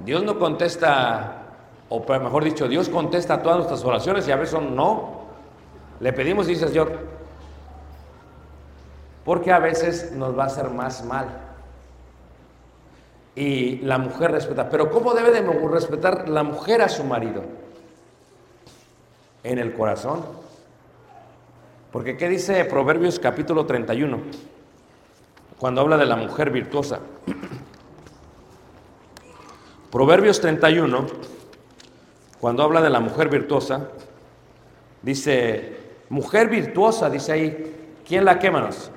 [0.00, 1.42] Dios no contesta,
[1.88, 5.26] o mejor dicho, Dios contesta todas nuestras oraciones y a veces no.
[6.00, 6.98] Le pedimos y dice Señor,
[9.24, 11.26] porque a veces nos va a hacer más mal.
[13.34, 14.70] Y la mujer respeta.
[14.70, 17.42] Pero ¿cómo debe de respetar la mujer a su marido?
[19.42, 20.24] En el corazón.
[21.92, 24.20] Porque ¿qué dice Proverbios capítulo 31?
[25.58, 27.00] Cuando habla de la mujer virtuosa.
[29.90, 31.06] Proverbios 31,
[32.40, 33.88] cuando habla de la mujer virtuosa,
[35.02, 35.78] dice,
[36.08, 38.90] mujer virtuosa, dice ahí, ¿quién la quémanos?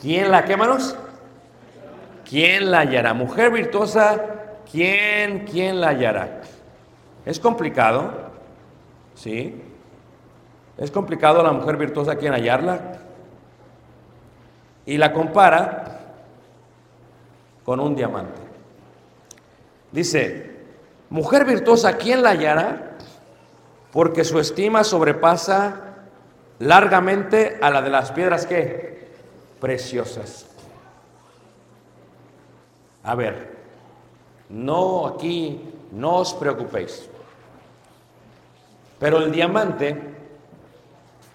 [0.00, 0.96] ¿Quién la quémanos?
[2.28, 3.12] ¿Quién la hallará?
[3.12, 4.20] Mujer virtuosa,
[4.70, 6.40] ¿quién, quién la hallará?
[7.26, 8.10] ¿Es complicado?
[9.14, 9.60] ¿Sí?
[10.78, 13.01] ¿Es complicado la mujer virtuosa quién hallarla?
[14.86, 16.00] Y la compara
[17.64, 18.40] con un diamante.
[19.92, 20.56] Dice,
[21.10, 22.96] mujer virtuosa, ¿quién la hallará?
[23.92, 25.92] Porque su estima sobrepasa
[26.58, 29.08] largamente a la de las piedras que
[29.60, 30.46] preciosas.
[33.04, 33.52] A ver,
[34.48, 35.60] no aquí,
[35.92, 37.08] no os preocupéis.
[38.98, 40.00] Pero el diamante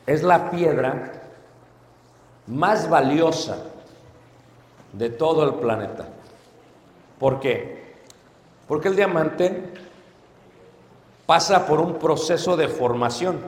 [0.05, 1.16] es la piedra
[2.47, 3.57] más valiosa
[4.93, 6.07] de todo el planeta.
[7.19, 7.95] ¿Por qué?
[8.67, 9.73] Porque el diamante
[11.25, 13.39] pasa por un proceso de formación.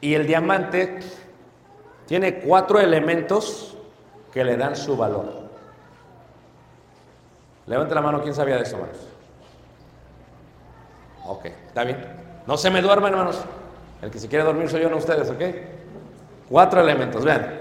[0.00, 1.00] Y el diamante
[2.06, 3.76] tiene cuatro elementos
[4.32, 5.46] que le dan su valor.
[7.66, 8.98] Levante la mano, ¿quién sabía de eso, hermanos?
[11.26, 11.98] Ok, está bien.
[12.46, 13.40] No se me duerman, hermanos.
[14.02, 15.42] El que se quiere dormir soy yo, no ustedes, ¿ok?
[16.48, 17.58] Cuatro elementos, vean.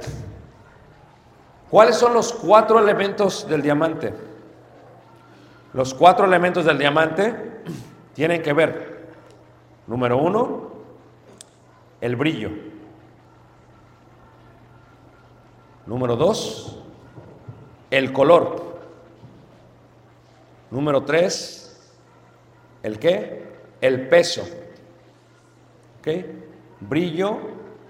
[1.69, 4.13] ¿Cuáles son los cuatro elementos del diamante?
[5.73, 7.61] Los cuatro elementos del diamante
[8.13, 9.09] tienen que ver,
[9.87, 10.71] número uno,
[11.99, 12.51] el brillo.
[15.85, 16.79] Número dos,
[17.91, 18.79] el color.
[20.71, 21.93] Número tres,
[22.83, 23.43] ¿el qué?
[23.81, 24.43] El peso.
[25.99, 26.07] ¿Ok?
[26.81, 27.37] Brillo,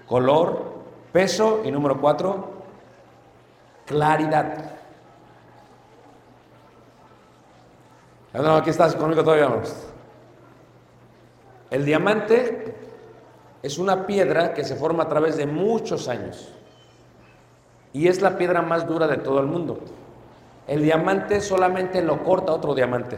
[0.06, 0.75] color,
[1.16, 2.44] peso y número cuatro,
[3.86, 4.72] claridad.
[8.34, 9.46] Aquí estás conmigo todavía.
[9.46, 9.74] vamos.
[11.70, 12.76] El diamante
[13.62, 16.52] es una piedra que se forma a través de muchos años
[17.94, 19.78] y es la piedra más dura de todo el mundo.
[20.66, 23.16] El diamante solamente lo corta otro diamante.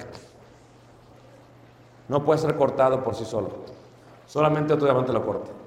[2.06, 3.48] No puede ser cortado por sí solo.
[4.24, 5.57] Solamente otro diamante lo corta.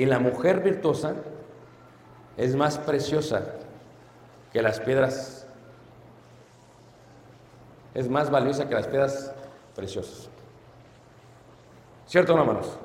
[0.00, 1.12] Y la mujer virtuosa
[2.38, 3.42] es más preciosa
[4.50, 5.46] que las piedras.
[7.92, 9.30] Es más valiosa que las piedras
[9.76, 10.30] preciosas.
[12.06, 12.78] ¿Cierto no, hermanos?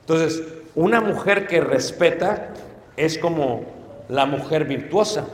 [0.00, 0.42] Entonces,
[0.74, 2.50] una mujer que respeta
[2.98, 3.62] es como
[4.10, 5.24] la mujer virtuosa.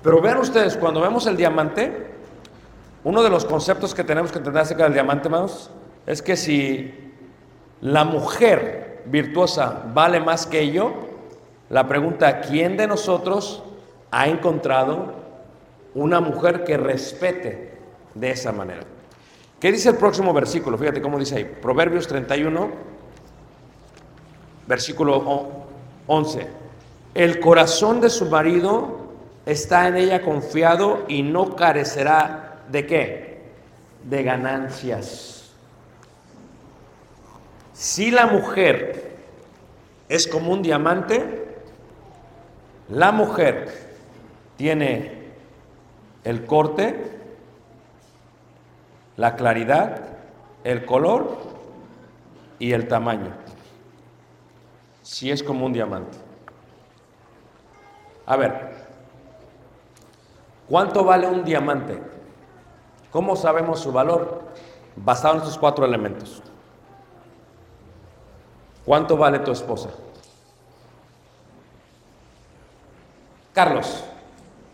[0.00, 2.06] Pero vean ustedes, cuando vemos el diamante,
[3.02, 5.72] uno de los conceptos que tenemos que entender acerca del diamante, hermanos,
[6.06, 7.12] es que si
[7.80, 10.92] la mujer virtuosa vale más que yo,
[11.68, 13.62] la pregunta, ¿quién de nosotros
[14.10, 15.14] ha encontrado
[15.94, 17.78] una mujer que respete
[18.14, 18.82] de esa manera?
[19.60, 20.78] ¿Qué dice el próximo versículo?
[20.78, 21.44] Fíjate cómo dice ahí.
[21.44, 22.70] Proverbios 31,
[24.66, 25.64] versículo o-
[26.06, 26.46] 11.
[27.14, 28.98] El corazón de su marido
[29.46, 33.40] está en ella confiado y no carecerá de qué?
[34.04, 35.39] De ganancias.
[37.80, 39.16] Si la mujer
[40.10, 41.48] es como un diamante,
[42.90, 43.94] la mujer
[44.58, 45.30] tiene
[46.22, 47.18] el corte,
[49.16, 50.02] la claridad,
[50.62, 51.38] el color
[52.58, 53.32] y el tamaño.
[55.00, 56.18] Si es como un diamante.
[58.26, 58.74] A ver,
[60.68, 61.98] ¿cuánto vale un diamante?
[63.10, 64.42] ¿Cómo sabemos su valor?
[64.96, 66.42] Basado en estos cuatro elementos.
[68.84, 69.90] ¿Cuánto vale tu esposa?
[73.52, 74.04] Carlos,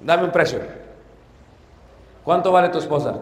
[0.00, 0.60] dame un precio.
[2.24, 3.20] ¿Cuánto vale tu esposa?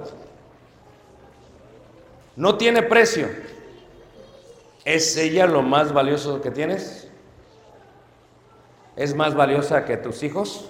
[2.37, 3.29] No tiene precio.
[4.85, 7.09] ¿Es ella lo más valioso que tienes?
[8.97, 10.69] ¿Es más valiosa que tus hijos?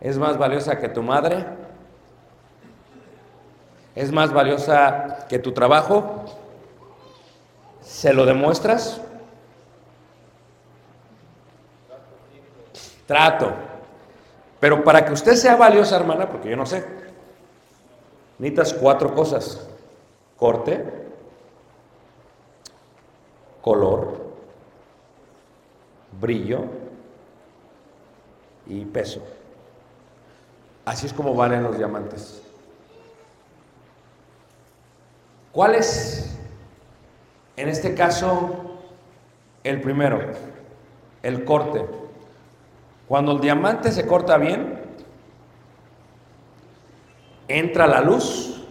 [0.00, 1.46] ¿Es más valiosa que tu madre?
[3.94, 6.24] ¿Es más valiosa que tu trabajo?
[7.86, 9.00] ¿Se lo demuestras?
[13.06, 13.52] Trato.
[14.58, 16.84] Pero para que usted sea valiosa, hermana, porque yo no sé,
[18.38, 19.68] necesitas cuatro cosas.
[20.36, 20.84] Corte,
[23.62, 24.20] color,
[26.20, 26.64] brillo
[28.66, 29.22] y peso.
[30.84, 32.42] Así es como valen los diamantes.
[35.52, 36.35] ¿Cuál es,
[37.56, 38.78] en este caso,
[39.64, 40.20] el primero?
[41.22, 41.84] El corte.
[43.08, 44.80] Cuando el diamante se corta bien,
[47.48, 48.64] entra la luz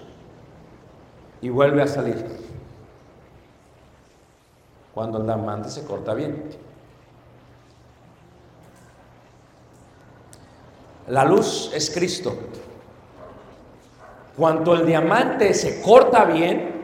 [1.42, 2.26] y vuelve a salir.
[4.94, 6.50] Cuando el diamante se corta bien.
[11.08, 12.36] La luz es Cristo.
[14.36, 16.75] Cuando el diamante se corta bien,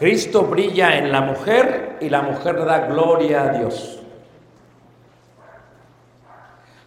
[0.00, 4.00] Cristo brilla en la mujer y la mujer da gloria a Dios.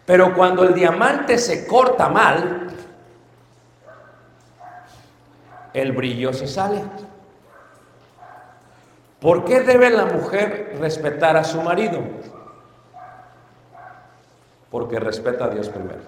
[0.04, 2.66] Pero cuando el diamante se corta mal,
[5.72, 6.82] el brillo se sale.
[9.20, 12.00] ¿Por qué debe la mujer respetar a su marido?
[14.72, 16.02] Porque respeta a Dios primero.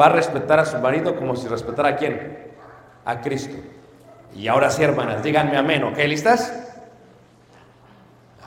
[0.00, 2.50] Va a respetar a su marido como si respetara a quién?
[3.04, 3.58] A Cristo.
[4.34, 5.96] Y ahora sí, hermanas, díganme amén, ¿ok?
[5.98, 6.52] ¿Listas?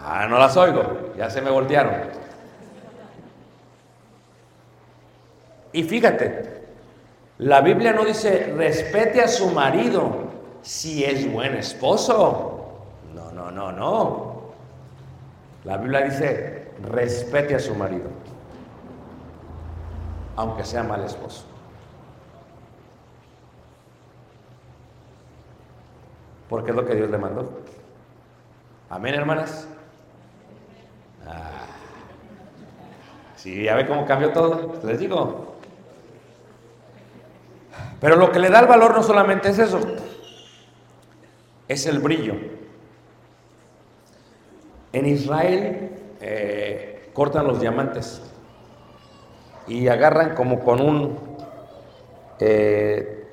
[0.04, 1.94] Ah, no las oigo, ya se me voltearon.
[5.72, 6.64] Y fíjate,
[7.40, 10.28] la Biblia no dice respete a su marido
[10.62, 12.80] si es buen esposo.
[13.14, 14.42] No, no, no, no.
[15.64, 18.10] La Biblia dice respete a su marido,
[20.36, 21.46] aunque sea mal esposo.
[26.50, 27.62] Porque es lo que Dios le mandó.
[28.90, 29.68] Amén, hermanas.
[31.26, 31.66] Ah.
[33.36, 34.76] Sí, ya ve cómo cambió todo.
[34.84, 35.56] Les digo.
[38.00, 39.80] Pero lo que le da el valor no solamente es eso,
[41.68, 42.36] es el brillo.
[44.94, 45.92] En Israel
[46.22, 48.22] eh, cortan los diamantes
[49.68, 51.20] y agarran como con un
[52.40, 53.28] eh,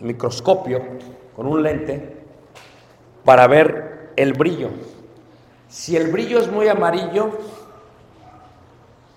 [0.00, 0.82] microscopio,
[1.34, 2.21] con un lente,
[3.24, 4.70] para ver el brillo.
[5.68, 7.38] Si el brillo es muy amarillo,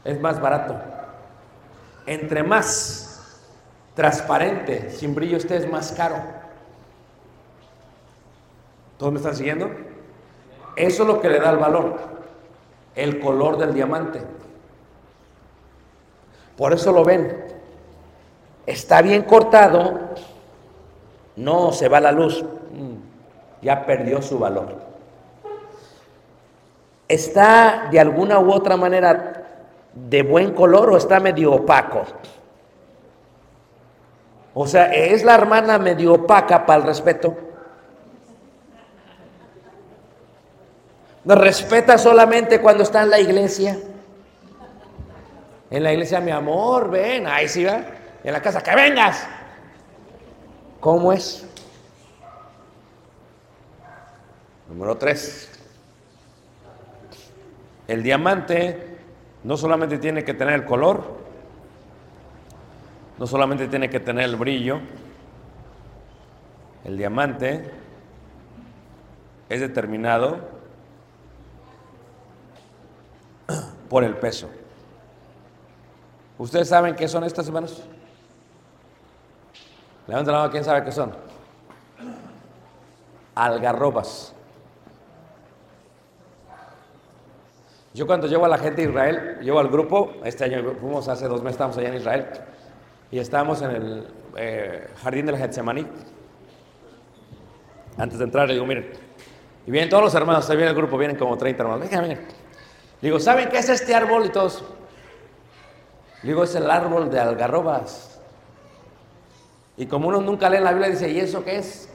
[0.04, 0.76] es más barato.
[2.06, 3.42] Entre más
[3.96, 6.18] transparente, sin brillo esté, es más caro.
[8.98, 9.70] ¿Todos me están siguiendo?
[10.76, 11.98] Eso es lo que le da el valor,
[12.96, 14.22] el color del diamante.
[16.58, 17.44] Por eso lo ven.
[18.66, 20.16] Está bien cortado,
[21.36, 22.44] no se va la luz,
[23.66, 24.76] ya perdió su valor.
[27.08, 29.44] ¿Está de alguna u otra manera
[29.92, 32.04] de buen color o está medio opaco?
[34.54, 37.36] O sea, ¿es la hermana medio opaca para el respeto?
[41.24, 43.80] Nos respeta solamente cuando está en la iglesia.
[45.72, 47.82] En la iglesia, mi amor, ven, ahí sí va.
[48.24, 49.28] En la casa, que vengas.
[50.80, 51.48] ¿Cómo es?
[54.76, 55.50] Número tres.
[57.88, 58.98] El diamante
[59.46, 61.16] no solamente tiene que tener el color,
[63.18, 64.82] no solamente tiene que tener el brillo,
[66.84, 67.72] el diamante
[69.48, 70.40] es determinado
[73.88, 74.50] por el peso.
[76.38, 77.82] ¿Ustedes saben qué son estas hermanos?
[80.06, 81.16] Levanten la mano, ¿quién sabe qué son?
[83.36, 84.35] Algarrobas.
[87.96, 91.30] Yo cuando llevo a la gente de Israel, llevo al grupo, este año fuimos hace
[91.30, 92.28] dos meses, estamos allá en Israel,
[93.10, 95.88] y estábamos en el eh, jardín del Getsemaní.
[97.98, 98.92] Antes de entrar, le digo, miren,
[99.66, 102.26] y vienen todos los hermanos, ahí viene el grupo, vienen como 30 hermanos, vengan, vengan.
[103.00, 104.26] Le digo, ¿saben qué es este árbol?
[104.26, 104.66] Y todos,
[106.22, 108.20] digo, es el árbol de algarrobas.
[109.78, 111.88] Y como uno nunca lee la Biblia, dice, ¿y eso qué es?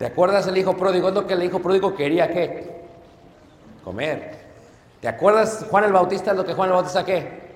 [0.00, 1.10] ¿Te acuerdas el hijo pródigo?
[1.10, 2.88] ¿Es lo que el hijo pródigo quería qué?
[3.84, 4.47] Comer.
[5.00, 6.32] ¿Te acuerdas Juan el Bautista?
[6.32, 7.48] ¿Es lo que Juan el Bautista qué?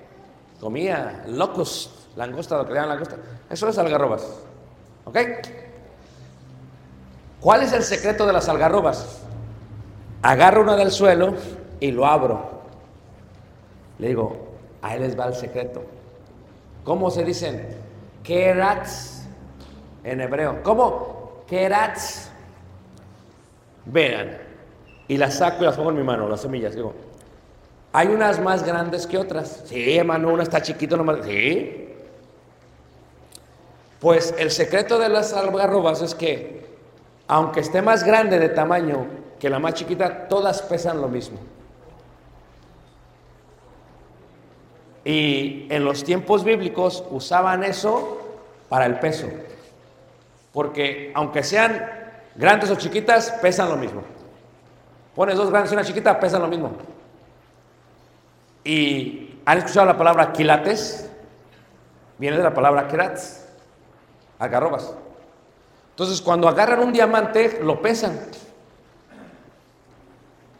[0.59, 1.23] Comía.
[1.27, 3.17] Locus, langosta, lo que le llaman langosta.
[3.49, 4.25] Eso es algarrobas.
[5.05, 5.17] ¿Ok?
[7.41, 9.21] ¿Cuál es el secreto de las algarrobas?
[10.21, 11.33] Agarro una del suelo
[11.81, 12.61] y lo abro.
[13.99, 15.83] Le digo, ahí les va el secreto.
[16.85, 17.77] ¿Cómo se dicen?
[18.23, 19.25] Kerats
[20.05, 20.63] en hebreo.
[20.63, 21.43] ¿Cómo?
[21.47, 22.29] Kerats.
[23.85, 24.37] Vean.
[25.09, 26.73] Y las saco y las pongo en mi mano, las semillas.
[26.75, 26.93] Digo,
[27.95, 29.63] hay unas más grandes que otras.
[29.65, 31.19] Sí, hermano, una está chiquito nomás.
[31.23, 31.89] Sí.
[33.99, 36.65] Pues el secreto de las algarrobas es que,
[37.27, 39.05] aunque esté más grande de tamaño
[39.39, 41.37] que la más chiquita, todas pesan lo mismo.
[45.05, 48.21] Y en los tiempos bíblicos usaban eso
[48.69, 49.27] para el peso.
[50.51, 51.89] Porque aunque sean
[52.35, 54.01] grandes o chiquitas, pesan lo mismo.
[55.13, 56.71] Pones dos grandes y una chiquita, pesan lo mismo.
[58.63, 61.09] ¿Y han escuchado la palabra quilates?
[62.17, 63.45] Viene de la palabra kerats,
[64.39, 64.93] algarrobas.
[65.89, 68.19] Entonces, cuando agarran un diamante, lo pesan.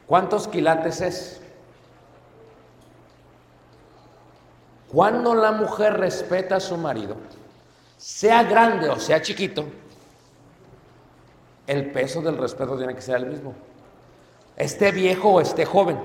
[0.05, 1.41] ¿Cuántos quilates es?
[4.91, 7.15] Cuando la mujer respeta a su marido,
[7.97, 9.65] sea grande o sea chiquito,
[11.65, 13.55] el peso del respeto tiene que ser el mismo.
[14.55, 15.99] Esté viejo o esté joven,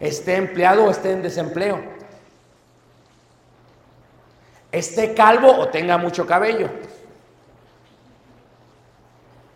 [0.00, 1.78] esté empleado o esté en desempleo,
[4.72, 6.70] esté calvo o tenga mucho cabello.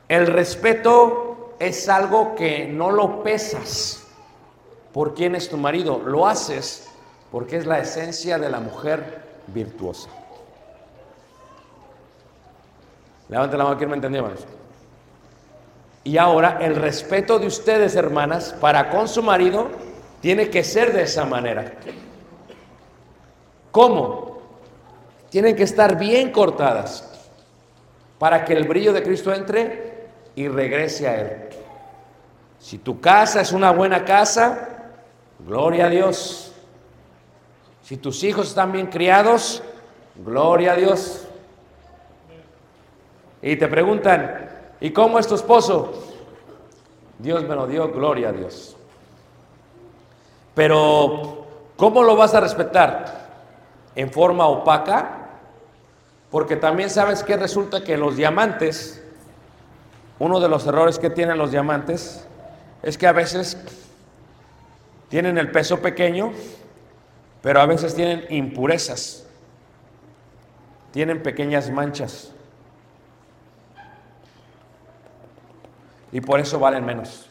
[0.08, 4.06] El respeto es algo que no lo pesas
[4.92, 6.88] por quién es tu marido, lo haces
[7.32, 10.08] porque es la esencia de la mujer virtuosa.
[13.28, 14.46] Levanten la mano, ¿quién me entendió, hermanos?
[16.04, 19.70] Y ahora el respeto de ustedes, hermanas, para con su marido,
[20.24, 21.70] tiene que ser de esa manera.
[23.70, 24.38] ¿Cómo?
[25.28, 27.28] Tienen que estar bien cortadas
[28.18, 31.48] para que el brillo de Cristo entre y regrese a Él.
[32.58, 34.94] Si tu casa es una buena casa,
[35.40, 36.54] gloria a Dios.
[37.82, 39.62] Si tus hijos están bien criados,
[40.24, 41.28] gloria a Dios.
[43.42, 44.48] Y te preguntan,
[44.80, 45.92] ¿y cómo es tu esposo?
[47.18, 48.78] Dios me lo dio, gloria a Dios.
[50.54, 51.46] Pero,
[51.76, 53.28] ¿cómo lo vas a respetar?
[53.96, 55.28] ¿En forma opaca?
[56.30, 59.02] Porque también sabes que resulta que los diamantes,
[60.18, 62.26] uno de los errores que tienen los diamantes,
[62.82, 63.56] es que a veces
[65.08, 66.32] tienen el peso pequeño,
[67.42, 69.26] pero a veces tienen impurezas,
[70.92, 72.32] tienen pequeñas manchas.
[76.10, 77.28] Y por eso valen menos.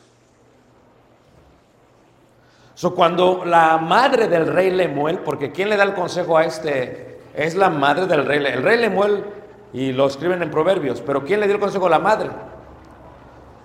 [2.91, 7.19] Cuando la madre del rey Lemuel, porque ¿quién le da el consejo a este?
[7.33, 8.43] Es la madre del rey.
[8.45, 9.23] El rey Lemuel,
[9.71, 12.29] y lo escriben en Proverbios, pero ¿quién le dio el consejo a la madre?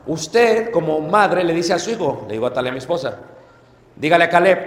[0.06, 3.18] Usted, como madre, le dice a su hijo, le digo a Talia, mi esposa,
[3.96, 4.58] dígale a Caleb,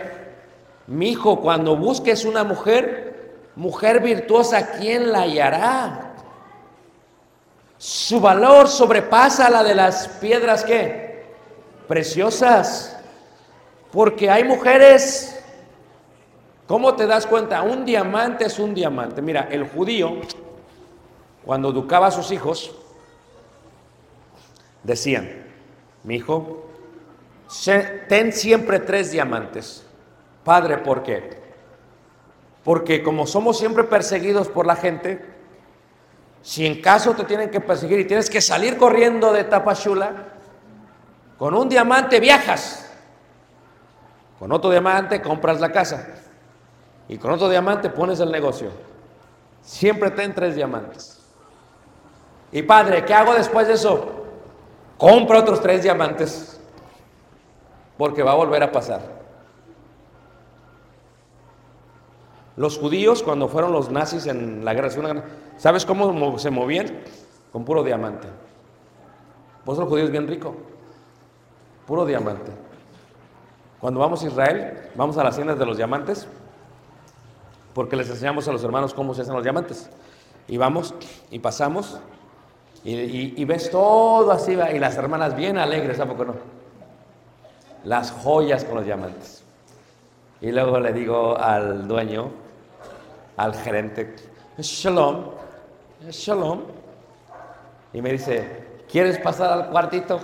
[0.88, 6.14] mi hijo, cuando busques una mujer, mujer virtuosa, ¿quién la hallará?
[7.78, 11.26] Su valor sobrepasa la de las piedras que
[11.88, 13.01] preciosas.
[13.92, 15.44] Porque hay mujeres,
[16.68, 17.62] ¿cómo te das cuenta?
[17.62, 19.22] Un diamante es un diamante.
[19.22, 20.22] Mira, el judío,
[21.46, 22.74] cuando educaba a sus hijos,
[24.84, 25.46] decían,
[26.04, 26.66] mi hijo,
[28.08, 29.86] ten siempre tres diamantes.
[30.44, 31.42] Padre, ¿por qué?
[32.64, 35.24] Porque como somos siempre perseguidos por la gente,
[36.42, 40.30] si en caso te tienen que perseguir y tienes que salir corriendo de Tapachula,
[41.38, 42.81] con un diamante viajas.
[44.42, 46.08] Con otro diamante compras la casa.
[47.08, 48.72] Y con otro diamante pones el negocio.
[49.62, 51.24] Siempre ten tres diamantes.
[52.52, 54.26] Y padre, ¿qué hago después de eso?
[54.98, 56.60] Compra otros tres diamantes.
[58.00, 59.02] Porque va a volver a pasar.
[62.56, 64.90] Los judíos, cuando fueron los nazis en la guerra,
[65.58, 66.88] ¿sabes cómo se movían?
[67.52, 68.28] Con puro diamante.
[69.66, 70.56] Vos los judíos bien rico.
[71.86, 72.71] Puro diamante.
[73.82, 76.28] Cuando vamos a Israel, vamos a las tiendas de los diamantes,
[77.74, 79.90] porque les enseñamos a los hermanos cómo se hacen los diamantes.
[80.48, 80.94] Y vamos
[81.32, 82.00] y pasamos
[82.84, 86.36] y, ves todo así, y las hermanas bien alegres, ¿a poco no?
[87.84, 89.44] Las joyas con los diamantes.
[90.42, 92.32] Y luego le digo al dueño,
[93.38, 94.16] al gerente,
[94.58, 95.26] shalom,
[96.10, 96.62] shalom.
[97.94, 100.20] Y me dice, ¿quieres pasar al cuartito?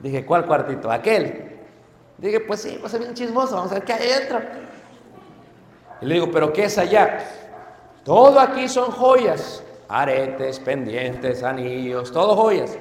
[0.00, 0.90] Dije, ¿cuál cuartito?
[0.90, 1.53] Aquel.
[2.18, 4.40] Dije, pues sí, pues es bien chismoso, vamos a ver qué hay adentro.
[6.00, 7.18] Y le digo, ¿pero qué es allá?
[8.04, 12.76] Todo aquí son joyas, aretes, pendientes, anillos, todo joyas.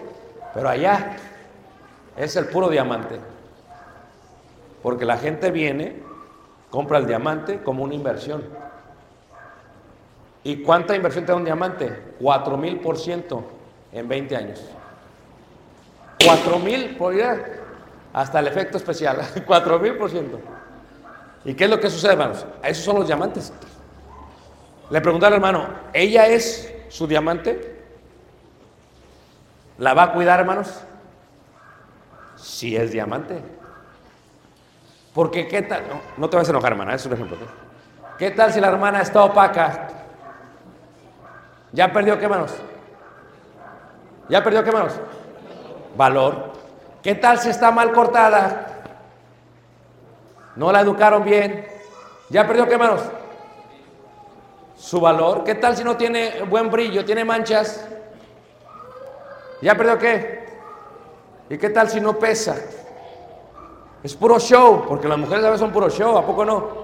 [0.53, 1.15] Pero allá
[2.17, 3.19] es el puro diamante.
[4.81, 5.95] Porque la gente viene,
[6.69, 8.43] compra el diamante como una inversión.
[10.43, 12.15] ¿Y cuánta inversión te da un diamante?
[12.19, 13.43] 4 mil por ciento
[13.93, 14.61] en 20 años.
[16.25, 17.13] 4 mil por
[18.13, 20.39] hasta el efecto especial, 4 mil por ciento.
[21.43, 22.45] ¿Y qué es lo que sucede, hermanos?
[22.63, 23.51] Esos son los diamantes.
[24.89, 27.83] Le pregunté al hermano, ¿ella es su diamante?
[29.79, 30.69] ¿La va a cuidar, hermanos?
[32.35, 33.41] Si es diamante.
[35.13, 35.83] Porque qué tal,
[36.17, 37.37] no, te vas a enojar, hermana, es un ejemplo.
[38.17, 39.87] ¿Qué tal si la hermana está opaca?
[41.71, 42.53] ¿Ya perdió qué, hermanos?
[44.29, 44.93] ¿Ya perdió qué, hermanos?
[45.97, 46.53] Valor.
[47.03, 48.67] ¿Qué tal si está mal cortada?
[50.55, 51.67] No la educaron bien.
[52.29, 53.01] ¿Ya perdió qué, hermanos?
[54.77, 55.43] Su valor.
[55.43, 57.85] ¿Qué tal si no tiene buen brillo, tiene manchas?
[59.61, 60.45] ¿Ya perdió qué?
[61.49, 62.55] ¿Y qué tal si no pesa?
[64.01, 66.83] Es puro show, porque las mujeres a veces son puro show, ¿a poco no?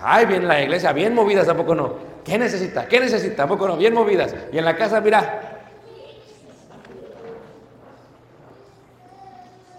[0.00, 1.92] Ay, bien la iglesia, bien movidas, ¿a poco no?
[2.24, 2.86] ¿Qué necesita?
[2.86, 3.44] ¿Qué necesita?
[3.44, 3.76] ¿A poco no?
[3.76, 4.34] Bien movidas.
[4.52, 5.47] Y en la casa, mira,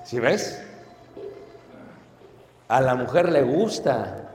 [0.09, 0.59] ¿Sí ves?
[2.67, 4.31] A la mujer le gusta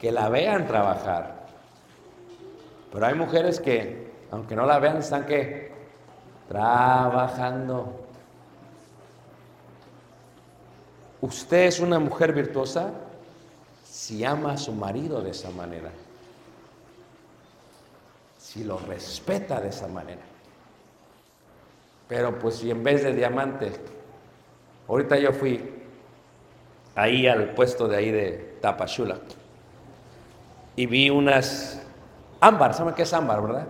[0.00, 1.44] que la vean trabajar.
[2.90, 5.70] Pero hay mujeres que, aunque no la vean, están que
[6.48, 8.06] trabajando.
[11.20, 12.90] Usted es una mujer virtuosa
[13.84, 15.90] si ama a su marido de esa manera.
[18.38, 20.22] Si lo respeta de esa manera.
[22.08, 23.97] Pero pues si en vez de diamante
[24.88, 25.62] Ahorita yo fui
[26.94, 29.18] ahí al puesto de ahí de Tapachula
[30.74, 31.82] y vi unas
[32.40, 33.66] ámbar, ¿saben qué es ámbar, verdad?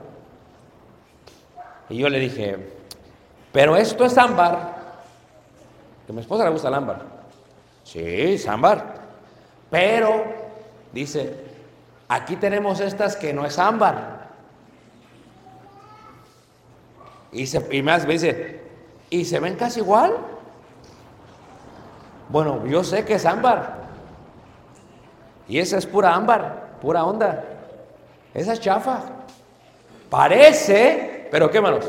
[1.89, 2.57] Y yo le dije,
[3.53, 4.77] pero esto es ámbar,
[6.07, 7.03] que a mi esposa le gusta el ámbar.
[7.83, 8.99] Sí, es ámbar.
[9.71, 10.25] Pero,
[10.93, 11.35] dice,
[12.09, 14.29] aquí tenemos estas que no es ámbar.
[17.33, 18.61] Y, se, y me dice,
[19.11, 20.15] ¿y se ven casi igual?
[22.29, 23.79] Bueno, yo sé que es ámbar.
[25.49, 27.43] Y esa es pura ámbar, pura onda.
[28.35, 29.01] Esa es chafa.
[30.11, 31.87] Parece, pero qué manos,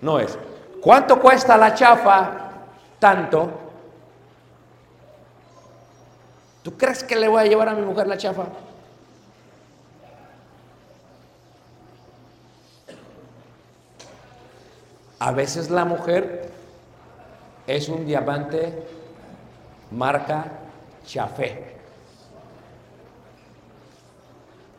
[0.00, 0.38] no es.
[0.80, 2.30] ¿Cuánto cuesta la chafa?
[2.98, 3.50] Tanto.
[6.62, 8.44] ¿Tú crees que le voy a llevar a mi mujer la chafa?
[15.18, 16.50] A veces la mujer
[17.66, 18.86] es un diamante
[19.90, 20.44] marca
[21.04, 21.76] chafé.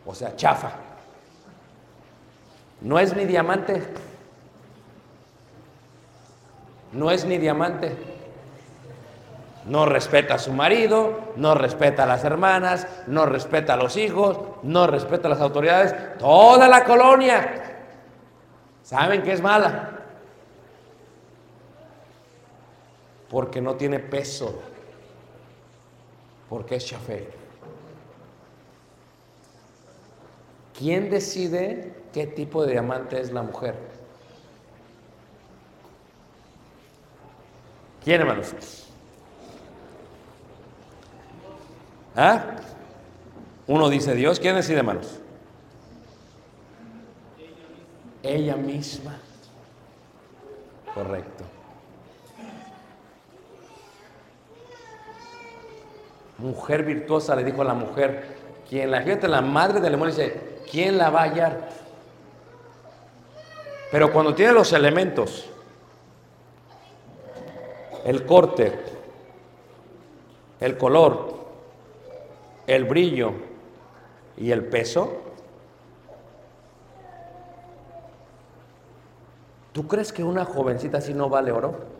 [0.06, 0.72] O sea, chafa.
[2.82, 3.84] No es ni diamante.
[6.94, 7.96] No es ni diamante.
[9.66, 14.40] No respeta a su marido, no respeta a las hermanas, no respeta a los hijos,
[14.64, 16.18] no respeta a las autoridades.
[16.18, 17.76] Toda la colonia
[18.82, 19.92] saben que es mala.
[23.30, 24.58] Porque no tiene peso.
[26.50, 27.28] Porque es chafé.
[30.78, 33.76] ¿Quién decide qué tipo de diamante es la mujer?
[38.04, 38.88] ¿Quién, hermanos?
[42.16, 42.56] ¿Ah?
[43.68, 44.40] Uno dice Dios.
[44.40, 45.20] ¿Quién decide, hermanos?
[48.24, 49.20] Ella misma.
[50.94, 51.57] Correcto.
[56.38, 58.38] Mujer virtuosa le dijo a la mujer,
[58.70, 61.70] quien la fíjate, la madre del demonio dice, ¿quién la va a hallar?
[63.92, 65.50] Pero cuando tiene los elementos,
[68.06, 68.78] el corte,
[70.60, 71.38] el color,
[72.68, 73.34] el brillo
[74.36, 75.22] y el peso,
[79.72, 81.97] ¿tú crees que una jovencita así no vale oro?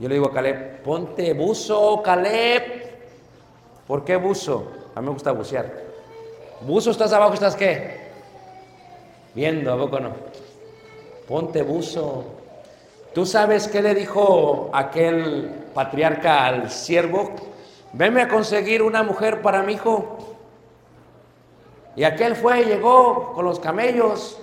[0.00, 2.62] Yo le digo a Caleb, ponte buzo, Caleb.
[3.86, 4.72] ¿Por qué buzo?
[4.94, 5.70] A mí me gusta bucear.
[6.62, 7.34] ¿Buzo estás abajo?
[7.34, 8.00] ¿Estás qué?
[9.34, 10.12] Viendo, ¿a poco no?
[11.28, 12.24] Ponte buzo.
[13.12, 17.32] ¿Tú sabes qué le dijo aquel patriarca al siervo?
[17.92, 20.16] Venme a conseguir una mujer para mi hijo.
[21.94, 24.40] Y aquel fue y llegó con los camellos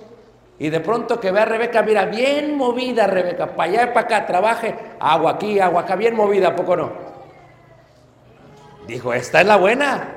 [0.58, 4.00] y de pronto que ve a Rebeca, mira, bien movida Rebeca, para allá y para
[4.00, 6.92] acá, trabaje, agua aquí, agua acá, bien movida, ¿a poco no?
[8.88, 10.16] Dijo, esta es la buena.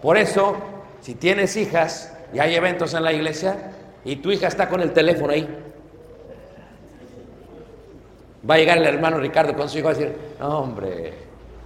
[0.00, 0.56] Por eso,
[1.00, 3.72] si tienes hijas y hay eventos en la iglesia
[4.04, 5.48] y tu hija está con el teléfono ahí,
[8.48, 11.14] va a llegar el hermano Ricardo con su hijo a decir, no, hombre,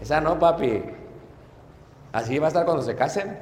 [0.01, 0.83] esa no, papi.
[2.13, 3.37] Así va a estar cuando se casen.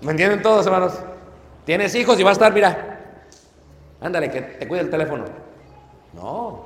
[0.00, 0.98] ¿Me entienden todos, hermanos?
[1.64, 2.98] Tienes hijos y va a estar, mira,
[4.00, 5.24] ándale, que te cuide el teléfono.
[6.12, 6.64] No.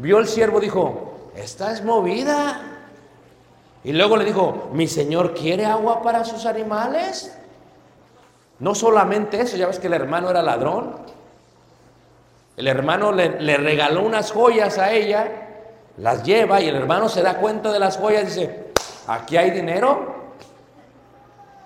[0.00, 2.60] Vio el siervo, dijo, esta es movida.
[3.82, 7.36] Y luego le dijo, mi señor quiere agua para sus animales.
[8.60, 10.96] No solamente eso, ya ves que el hermano era ladrón.
[12.56, 15.28] El hermano le, le, regaló unas joyas a ella,
[15.96, 18.64] las lleva y el hermano se da cuenta de las joyas y dice,
[19.06, 20.16] aquí hay dinero.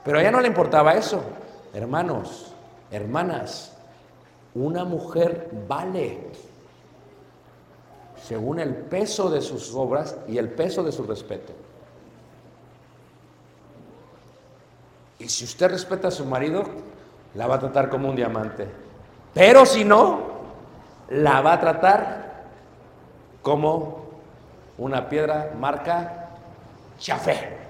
[0.05, 1.22] Pero a ella no le importaba eso.
[1.72, 2.52] Hermanos,
[2.90, 3.72] hermanas,
[4.54, 6.18] una mujer vale
[8.22, 11.52] según el peso de sus obras y el peso de su respeto.
[15.18, 16.64] Y si usted respeta a su marido,
[17.34, 18.68] la va a tratar como un diamante.
[19.32, 20.20] Pero si no,
[21.08, 22.42] la va a tratar
[23.40, 24.02] como
[24.78, 26.30] una piedra marca
[26.98, 27.61] chafé.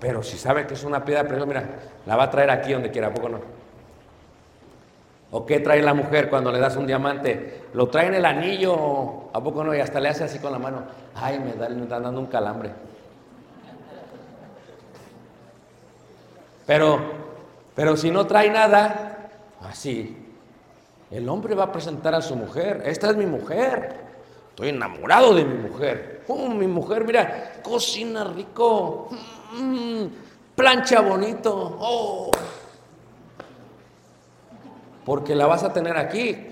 [0.00, 1.64] Pero si sabe que es una piedra preciosa, mira,
[2.06, 3.40] la va a traer aquí donde quiera, ¿a poco no?
[5.30, 7.64] ¿O qué trae la mujer cuando le das un diamante?
[7.74, 9.74] Lo trae en el anillo, ¿a poco no?
[9.74, 10.84] Y hasta le hace así con la mano.
[11.14, 11.68] Ay, me, da,
[12.00, 12.70] dando un calambre.
[16.66, 17.00] Pero,
[17.74, 19.30] pero si no trae nada,
[19.60, 20.16] así,
[21.10, 22.82] el hombre va a presentar a su mujer.
[22.86, 23.96] Esta es mi mujer.
[24.50, 26.24] Estoy enamorado de mi mujer.
[26.28, 29.08] Oh, mi mujer, mira, cocina rico.
[29.52, 30.06] Mm,
[30.54, 31.76] plancha bonito.
[31.80, 32.30] Oh.
[35.04, 36.46] Porque la vas a tener aquí.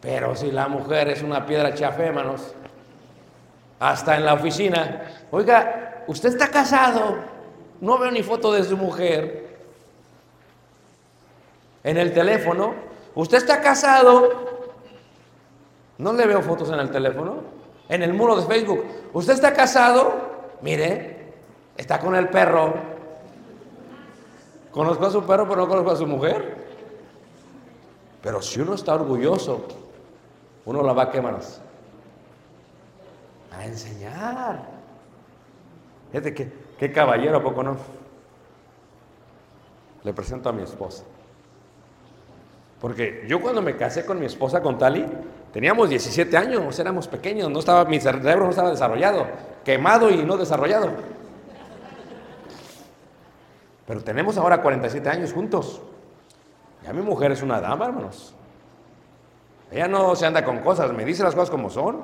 [0.00, 2.54] Pero si la mujer es una piedra chafé, hermanos,
[3.78, 7.18] hasta en la oficina, oiga, usted está casado,
[7.80, 9.58] no veo ni foto de su mujer.
[11.84, 12.74] En el teléfono,
[13.14, 14.30] Usted está casado.
[15.98, 17.42] No le veo fotos en el teléfono.
[17.88, 18.84] En el muro de Facebook.
[19.12, 20.32] Usted está casado.
[20.62, 21.11] Mire,
[21.76, 22.74] está con el perro.
[24.70, 26.56] Conozco a su perro, pero no conozco a su mujer.
[28.22, 29.66] Pero si uno está orgulloso,
[30.64, 31.38] uno la va a quemar.
[33.50, 34.62] A enseñar.
[36.10, 37.76] Fíjate qué caballero, ¿a poco no?
[40.04, 41.04] Le presento a mi esposa.
[42.80, 45.06] Porque yo cuando me casé con mi esposa, con Tali,
[45.52, 49.24] teníamos 17 años, éramos pequeños, no estaba, mi cerebro no estaba desarrollado,
[49.64, 50.90] quemado y no desarrollado.
[53.86, 55.80] Pero tenemos ahora 47 años juntos.
[56.84, 58.34] Ya mi mujer es una dama, hermanos.
[59.70, 62.00] Ella no se anda con cosas, me dice las cosas como son.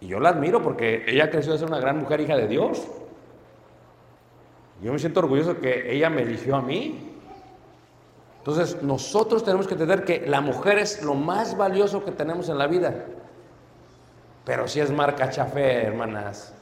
[0.00, 2.86] Y yo la admiro porque ella creció de ser una gran mujer, hija de Dios.
[4.82, 7.12] Yo me siento orgulloso que ella me eligió a mí.
[8.38, 12.58] Entonces, nosotros tenemos que entender que la mujer es lo más valioso que tenemos en
[12.58, 13.06] la vida.
[14.44, 16.52] Pero si es marca chafé, hermanas.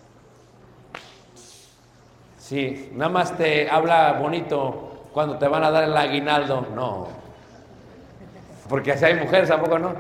[2.51, 6.67] Sí, nada más te habla bonito cuando te van a dar el aguinaldo.
[6.75, 7.07] No.
[8.69, 9.95] Porque así hay mujeres, tampoco no?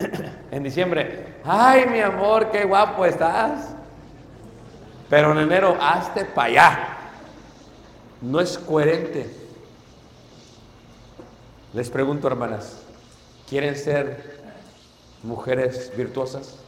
[0.50, 3.76] en diciembre, ay mi amor, qué guapo estás.
[5.08, 6.88] Pero en enero, hazte para allá.
[8.20, 9.32] No es coherente.
[11.74, 12.82] Les pregunto, hermanas,
[13.48, 14.40] ¿quieren ser
[15.22, 16.58] mujeres virtuosas?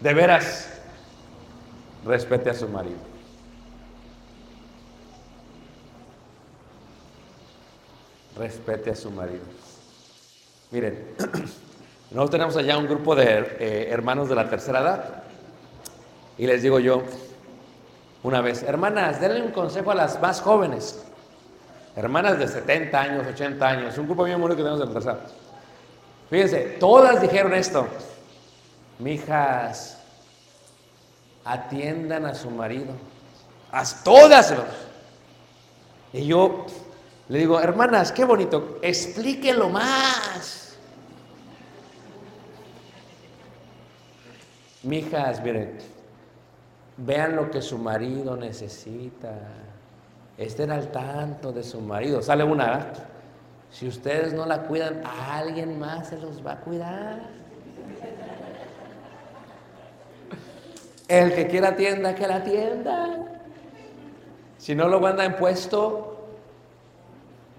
[0.00, 0.81] De veras,
[2.04, 2.96] respete a su marido.
[8.36, 9.42] Respete a su marido.
[10.70, 11.14] Miren,
[12.10, 15.22] nosotros tenemos allá un grupo de eh, hermanos de la tercera edad.
[16.38, 17.02] Y les digo yo,
[18.22, 21.04] una vez, hermanas, denle un consejo a las más jóvenes.
[21.94, 25.18] Hermanas de 70 años, 80 años, un grupo bien bonito que tenemos de la tercera.
[26.30, 27.86] Fíjense, todas dijeron esto.
[28.98, 30.01] Mijas,
[31.44, 32.92] atiendan a su marido.
[33.70, 34.54] A todas.
[36.12, 36.66] Y yo
[37.28, 40.76] le digo, hermanas, qué bonito, explíquenlo más.
[44.82, 45.78] Mijas, miren,
[46.96, 49.32] vean lo que su marido necesita.
[50.36, 52.20] Estén al tanto de su marido.
[52.20, 52.92] Sale una,
[53.70, 57.41] si ustedes no la cuidan, a alguien más se los va a cuidar.
[61.08, 63.18] El que quiera tienda, que la tienda.
[64.58, 66.12] Si no lo manda en puesto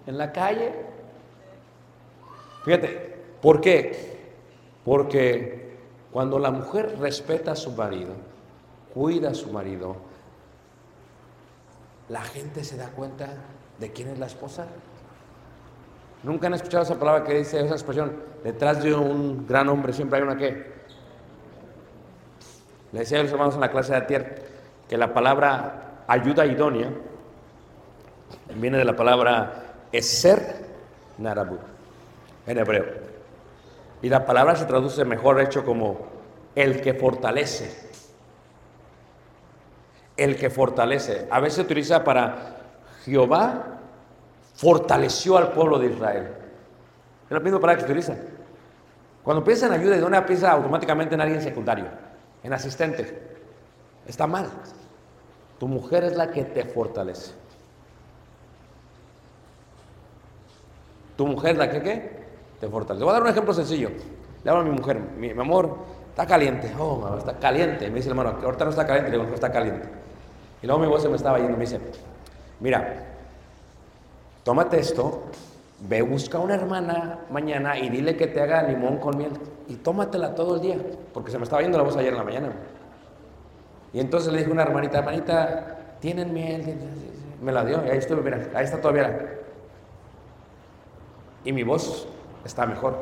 [0.05, 0.71] en la calle.
[2.63, 4.13] Fíjate, ¿por qué?
[4.85, 5.75] Porque
[6.11, 8.13] cuando la mujer respeta a su marido,
[8.93, 9.97] cuida a su marido,
[12.09, 13.29] la gente se da cuenta
[13.79, 14.67] de quién es la esposa.
[16.23, 18.13] ¿Nunca han escuchado esa palabra que dice esa expresión?
[18.43, 20.72] Detrás de un gran hombre siempre hay una que.
[22.93, 24.45] Le decía a los hermanos en la clase de Atier
[24.87, 26.89] que la palabra ayuda idónea
[28.55, 30.63] viene de la palabra eser
[31.17, 31.57] narabu
[32.45, 32.85] en hebreo.
[34.01, 36.07] Y la palabra se traduce mejor hecho como
[36.55, 37.89] el que fortalece.
[40.15, 41.27] El que fortalece.
[41.31, 42.57] A veces se utiliza para
[43.05, 43.79] Jehová
[44.53, 46.27] fortaleció al pueblo de Israel.
[47.25, 48.15] Es la misma palabra que se utiliza.
[49.23, 51.85] Cuando piensa en ayuda idónea, piensa automáticamente en alguien secundario,
[52.43, 53.17] en asistente.
[54.05, 54.49] Está mal.
[55.59, 57.33] Tu mujer es la que te fortalece.
[61.15, 62.11] Tu mujer es la que ¿qué?
[62.59, 63.03] te fortalece.
[63.03, 63.89] Voy a dar un ejemplo sencillo.
[64.43, 65.77] Le hablo a mi mujer, mi, mi amor,
[66.09, 66.73] está caliente.
[66.77, 67.89] Oh, mamá, está caliente.
[67.89, 69.11] Me dice el hermano, ahorita no está caliente.
[69.11, 69.87] Le digo, no está caliente.
[70.61, 71.57] Y luego mi voz se me estaba yendo.
[71.57, 71.79] Me dice,
[72.59, 73.05] mira,
[74.43, 75.23] tómate esto,
[75.79, 79.31] ve, busca una hermana mañana y dile que te haga limón con miel.
[79.67, 80.77] Y tómatela todo el día.
[81.13, 82.51] Porque se me estaba yendo la voz ayer en la mañana.
[83.93, 86.75] Y entonces le dije a una hermanita, hermanita, ¿tienen miel?
[87.41, 89.39] Me la dio y ahí estuve, mira, ahí está todavía.
[91.45, 92.07] Y mi voz
[92.43, 92.95] está mejor.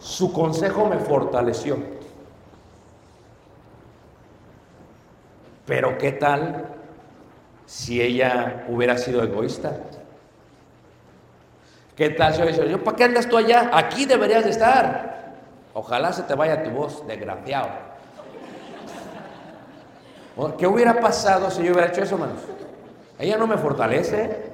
[0.00, 1.78] Su consejo me fortaleció.
[5.66, 6.66] Pero ¿qué tal
[7.64, 9.78] si ella hubiera sido egoísta?
[11.96, 13.70] ¿Qué tal si dicho, yo, ¿para qué andas tú allá?
[13.72, 15.34] Aquí deberías de estar.
[15.74, 17.68] Ojalá se te vaya tu voz, desgraciado.
[20.58, 22.40] ¿Qué hubiera pasado si yo hubiera hecho eso, hermanos?
[23.18, 24.52] Ella no me fortalece.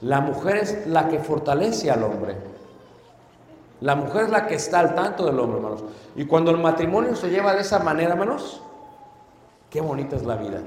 [0.00, 2.36] La mujer es la que fortalece al hombre.
[3.80, 5.84] La mujer es la que está al tanto del hombre, hermanos.
[6.16, 8.62] Y cuando el matrimonio se lleva de esa manera, hermanos,
[9.68, 10.60] qué bonita es la vida.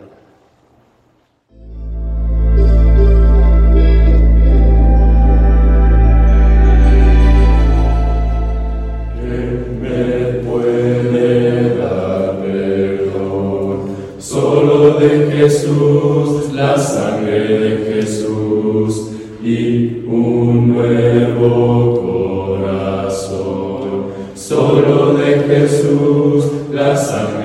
[25.52, 27.41] Jesús, la sangre